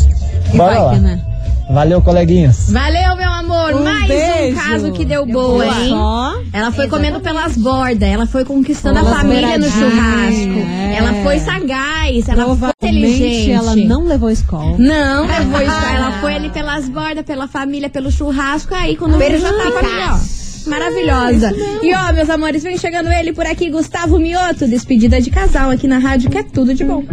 bora 0.55 0.73
vai 0.73 0.79
lá. 0.85 0.93
que, 0.93 0.99
né? 0.99 1.21
Valeu, 1.69 2.01
coleguinhas. 2.01 2.69
Valeu, 2.71 3.15
meu 3.15 3.29
amor. 3.29 3.73
Um 3.75 3.83
mais 3.83 4.05
beijo. 4.07 4.57
um 4.57 4.61
caso 4.61 4.91
que 4.91 5.05
deu 5.05 5.25
Deu 5.25 5.33
boa, 5.33 5.63
boa. 5.65 5.79
hein? 5.79 5.89
Só. 5.89 6.33
Ela 6.51 6.71
foi 6.71 6.87
comendo 6.89 7.19
pelas 7.21 7.55
bordas, 7.57 8.07
ela 8.09 8.25
foi 8.25 8.43
conquistando 8.43 8.99
a 8.99 9.03
família 9.03 9.57
no 9.57 9.65
churrasco. 9.69 10.59
É. 10.59 10.95
Ela 10.97 11.13
foi 11.23 11.39
sagaz, 11.39 12.27
ela 12.27 12.55
foi 12.55 12.69
inteligente. 12.69 13.51
ela 13.51 13.75
não 13.77 14.03
levou 14.05 14.29
escola. 14.29 14.75
Não, 14.77 15.25
levou 15.25 15.61
isso. 15.61 15.71
Ela 15.95 16.11
foi 16.19 16.35
ali 16.35 16.49
pelas 16.49 16.89
bordas, 16.89 17.23
pela 17.25 17.47
família, 17.47 17.89
pelo 17.89 18.11
churrasco, 18.11 18.75
aí 18.75 18.97
quando 18.97 19.17
viu 19.17 19.39
já 19.39 19.51
tava 19.53 19.79
ali, 19.79 19.87
ó. 20.11 20.42
Maravilhosa. 20.65 21.51
E 21.81 21.93
ó, 21.93 22.13
meus 22.13 22.29
amores, 22.29 22.63
vem 22.63 22.77
chegando 22.77 23.09
ele 23.09 23.33
por 23.33 23.45
aqui, 23.45 23.69
Gustavo 23.69 24.19
Mioto, 24.19 24.67
despedida 24.67 25.21
de 25.21 25.29
casal 25.29 25.69
aqui 25.69 25.87
na 25.87 25.97
rádio, 25.97 26.29
que 26.29 26.37
é 26.37 26.43
tudo 26.43 26.73
de 26.73 26.83
bom. 26.83 27.03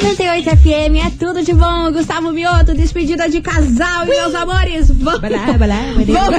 98 0.00 0.50
FM 0.50 0.96
é 1.06 1.10
tudo 1.18 1.42
de 1.42 1.54
bom. 1.54 1.90
Gustavo 1.90 2.30
Mioto, 2.30 2.74
despedida 2.74 3.30
de 3.30 3.40
casal. 3.40 4.04
E 4.04 4.08
meus 4.08 4.34
amores, 4.34 4.88
vamos 4.88 5.20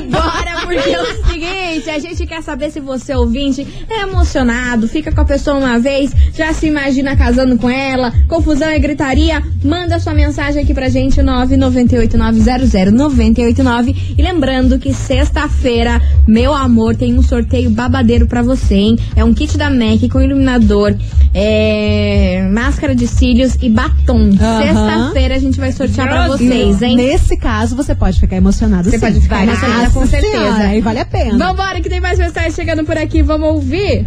embora, 0.04 0.62
porque 0.62 0.92
é 0.92 1.02
o 1.02 1.26
seguinte: 1.26 1.90
a 1.90 1.98
gente 1.98 2.28
quer 2.28 2.44
saber 2.44 2.70
se 2.70 2.80
você, 2.80 3.16
ouvinte, 3.16 3.66
é 3.90 4.02
emocionado, 4.02 4.88
fica 4.88 5.12
com 5.12 5.22
a 5.22 5.26
pessoa 5.26 5.58
uma 5.58 5.80
vez, 5.80 6.12
já 6.36 6.54
se 6.54 6.68
imagina 6.68 7.18
casando 7.18 7.58
com 7.58 7.68
ela, 7.68 8.14
confusão 8.28 8.70
e 8.70 8.78
gritaria. 8.78 9.42
Manda 9.64 10.00
sua 10.00 10.14
mensagem 10.14 10.62
aqui 10.62 10.76
pra 10.76 10.88
gente, 10.88 11.20
998900989. 11.22 14.14
E 14.18 14.22
lembrando 14.22 14.78
que 14.78 14.94
sexta-feira, 14.94 16.00
meu 16.28 16.54
amor, 16.54 16.96
tem 16.96 17.18
um 17.18 17.24
sorteio 17.24 17.72
babadeiro 17.72 18.28
pra 18.28 18.44
você, 18.44 18.76
hein? 18.76 19.00
É 19.16 19.24
um 19.24 19.34
kit 19.34 19.58
da 19.58 19.72
MAC 19.72 20.10
com 20.10 20.22
iluminador, 20.22 20.96
é, 21.34 22.48
máscara 22.52 22.94
de 22.94 23.08
cílios 23.08 23.47
e 23.62 23.70
batom. 23.70 24.32
Sexta-feira 24.32 25.36
a 25.36 25.40
gente 25.40 25.60
vai 25.60 25.72
sortear 25.72 26.08
pra 26.08 26.28
vocês, 26.28 26.82
hein? 26.82 26.96
Nesse 26.96 27.38
caso, 27.38 27.76
você 27.76 27.94
pode 27.96 28.20
ficar 28.20 28.36
emocionado. 28.36 28.90
Você 28.90 28.98
sim. 28.98 29.06
pode 29.06 29.22
ficar 29.22 29.38
Vai. 29.38 29.48
emocionada, 29.48 29.84
Nossa 29.84 30.00
com 30.00 30.08
certeza. 30.08 30.38
Senhora, 30.38 30.64
Aí 30.64 30.82
vale 30.82 31.00
a 31.00 31.06
pena. 31.06 31.38
Vambora, 31.38 31.82
que 31.82 31.90
tem 31.90 32.00
mais 32.02 32.18
mensagem 32.20 32.52
chegando 32.52 32.84
por 32.84 32.98
aqui. 32.98 33.22
Vamos 33.22 33.50
ouvir? 33.50 34.06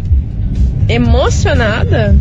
Emocionada? 0.87 2.15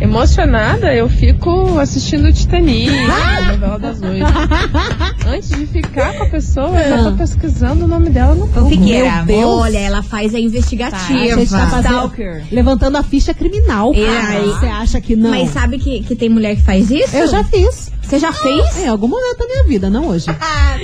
Emocionada, 0.00 0.94
eu 0.94 1.08
fico 1.08 1.78
assistindo 1.78 2.30
Titanic, 2.32 2.90
a 2.90 3.52
novela 3.52 3.78
das 3.78 4.02
oito. 4.02 4.26
Antes 5.26 5.48
de 5.48 5.66
ficar 5.66 6.12
com 6.16 6.24
a 6.24 6.28
pessoa, 6.28 6.78
eu 6.80 6.96
já 6.98 7.04
tô 7.10 7.16
pesquisando 7.16 7.84
o 7.84 7.88
nome 7.88 8.10
dela 8.10 8.34
no 8.34 8.46
Google. 8.46 8.70
Meu 8.78 9.24
Deus. 9.24 9.44
Olha, 9.44 9.78
ela 9.78 10.02
faz 10.02 10.34
a 10.34 10.38
investigativa. 10.38 11.18
A 11.18 11.36
gente 11.38 11.50
tá 11.50 11.66
fazendo, 11.68 12.12
levantando 12.52 12.96
a 12.98 13.02
ficha 13.02 13.32
criminal. 13.32 13.94
E 13.94 14.04
cara. 14.04 14.28
aí? 14.38 14.44
Você 14.46 14.66
acha 14.66 15.00
que 15.00 15.16
não? 15.16 15.30
Mas 15.30 15.50
sabe 15.50 15.78
que, 15.78 16.00
que 16.02 16.14
tem 16.14 16.28
mulher 16.28 16.56
que 16.56 16.62
faz 16.62 16.90
isso? 16.90 17.16
Eu 17.16 17.26
já 17.26 17.42
fiz. 17.44 17.90
Você 18.02 18.18
já 18.18 18.32
fez? 18.32 18.76
Em 18.78 18.86
algum 18.86 19.08
momento 19.08 19.38
da 19.38 19.46
minha 19.46 19.64
vida, 19.64 19.88
não 19.88 20.08
hoje. 20.08 20.26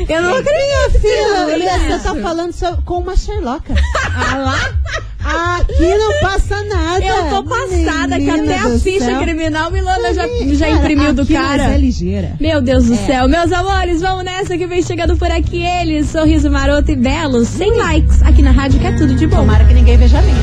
Eu 0.09 0.23
não 0.23 0.31
Minha 0.31 0.41
acredito. 0.41 1.01
filha, 1.03 1.47
Olha 1.47 1.99
você 1.99 2.09
tá 2.09 2.15
falando 2.15 2.53
so- 2.53 2.79
com 2.85 2.95
uma 2.99 3.15
Sherlocka. 3.15 3.75
Ah 4.17 4.39
lá? 4.39 5.03
Aqui 5.23 5.95
não 5.97 6.21
passa 6.23 6.65
nada. 6.65 7.05
Eu 7.05 7.29
tô 7.29 7.45
passada 7.45 8.17
que 8.19 8.25
Menina 8.31 8.55
até 8.55 8.59
a 8.59 8.79
ficha 8.79 9.05
céu. 9.05 9.21
criminal 9.21 9.71
Milana 9.71 10.15
já, 10.15 10.27
já 10.55 10.71
imprimiu 10.71 11.13
do 11.13 11.27
cara. 11.27 11.65
é 11.75 11.79
ligeira. 11.79 12.33
Meu 12.41 12.61
Deus 12.63 12.87
do 12.87 12.95
É. 12.95 12.97
céu. 12.97 13.29
Meus 13.29 13.53
amores, 13.53 14.01
vamos 14.01 14.25
nessa 14.25 14.57
que 14.57 14.67
vem 14.67 14.83
chegando 14.83 15.17
por 15.17 15.31
aqui 15.31 15.63
ele, 15.63 16.03
sorriso 16.05 16.51
maroto 16.51 16.91
e 16.91 16.97
belo, 16.97 17.45
sem 17.45 17.77
likes, 17.77 18.23
aqui 18.23 18.41
na 18.43 18.51
rádio 18.51 18.81
que 18.81 18.87
é 18.87 18.93
tudo 18.93 19.15
de 19.15 19.27
bom. 19.27 19.37
Tomara 19.37 19.65
que 19.65 19.75
ninguém 19.75 19.97
veja 19.99 20.21
bem. 20.23 20.35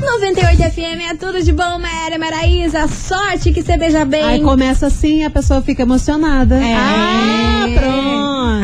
98 0.00 0.62
FM 0.62 1.10
é 1.10 1.14
tudo 1.14 1.42
de 1.42 1.52
bom, 1.52 1.78
Maera 1.78 2.18
Maraísa. 2.18 2.86
Sorte 2.88 3.52
que 3.52 3.62
você 3.62 3.76
beija 3.76 4.04
bem. 4.04 4.22
Aí 4.24 4.40
começa 4.40 4.86
assim, 4.86 5.24
a 5.24 5.30
pessoa 5.30 5.60
fica 5.60 5.82
emocionada. 5.82 6.56
É. 6.56 6.74
Ah. 6.74 7.59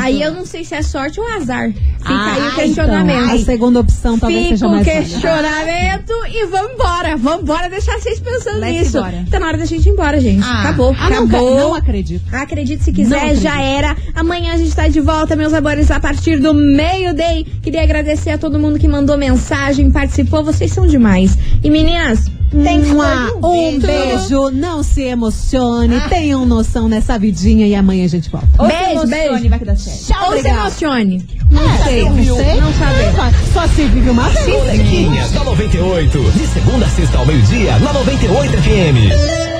Aí 0.07 0.23
eu 0.23 0.33
não 0.33 0.47
sei 0.47 0.65
se 0.65 0.75
é 0.75 0.83
sorte 0.83 1.19
ou 1.21 1.27
azar. 1.35 1.73
Fica 1.73 1.85
Ah, 2.05 2.35
aí 2.35 2.49
o 2.49 2.55
questionamento. 2.55 3.25
então, 3.25 3.35
a 3.35 3.39
segunda 3.39 3.81
opção 3.81 4.19
talvez 4.19 4.43
Fica 4.45 4.57
seja 4.57 4.67
o 4.67 4.71
mais 4.71 4.87
válida. 4.87 5.03
questionamento 5.05 6.13
e 6.33 6.47
vambora. 6.47 7.17
Vambora 7.17 7.69
deixar 7.69 7.99
vocês 7.99 8.21
pensando 8.21 8.61
Vai-se 8.61 8.79
nisso. 8.79 8.99
embora. 8.99 9.25
Tá 9.31 9.41
na 9.41 9.47
hora 9.49 9.59
da 9.59 9.65
gente 9.65 9.89
ir 9.89 9.93
embora, 9.93 10.21
gente. 10.21 10.45
Ah. 10.45 10.61
Acabou. 10.63 10.95
Ah, 10.99 11.11
não, 11.11 11.25
acabou. 11.25 11.57
não 11.59 11.75
acredito. 11.75 12.23
Acredite 12.35 12.85
se 12.85 12.91
Não 12.91 12.97
quiser, 12.97 13.35
já 13.37 13.61
era. 13.61 13.97
Amanhã 14.15 14.55
a 14.55 14.57
gente 14.57 14.75
tá 14.75 14.87
de 14.89 15.01
volta, 15.01 15.35
meus 15.35 15.53
amores, 15.53 15.91
a 15.91 15.99
partir 15.99 16.39
do 16.39 16.55
meio-day. 16.55 17.45
Queria 17.63 17.83
agradecer 17.83 18.31
a 18.31 18.39
todo 18.39 18.59
mundo 18.59 18.79
que 18.79 18.87
mandou 18.89 19.17
mensagem, 19.19 19.91
participou. 19.91 20.45
Vocês 20.45 20.71
são 20.73 20.87
demais. 20.87 21.37
E 21.65 21.69
meninas, 21.71 22.31
tem 22.51 22.83
que 22.83 22.89
Mua, 22.89 23.33
Um 23.43 23.79
beijo, 23.79 24.51
não 24.51 24.83
se 24.83 25.03
emocione, 25.03 26.01
tenham 26.09 26.47
noção 26.47 26.89
nessa 26.89 27.19
vidinha 27.19 27.67
e 27.67 27.75
amanhã 27.75 28.05
a 28.05 28.09
gente 28.09 28.31
volta. 28.31 28.49
Ou 28.59 28.67
beijo, 28.67 29.07
beijo. 29.07 29.49
vai 29.49 29.59
que 29.59 29.65
dá 29.65 29.77
certo. 29.77 30.25
Ou 30.25 30.41
se 30.41 30.49
emocione. 30.49 31.27
Não 31.51 31.63
É, 31.63 31.79
sei. 31.85 32.03
não 32.05 32.37
sei. 32.37 32.61
Não 32.61 32.73
sabemos. 32.73 33.35
Só 33.53 33.67
se 33.69 33.85
vive 33.87 34.11
uma 34.11 34.29
vez. 34.29 34.47
Coleguinhas 34.47 35.31
da 35.33 35.45
98. 35.45 36.19
De 36.33 36.47
segunda 36.47 36.87
a 36.87 36.89
sexta 36.89 37.19
ao 37.19 37.27
meio-dia, 37.27 37.79
na 37.79 37.93
98 37.93 38.53
FM. 38.63 39.56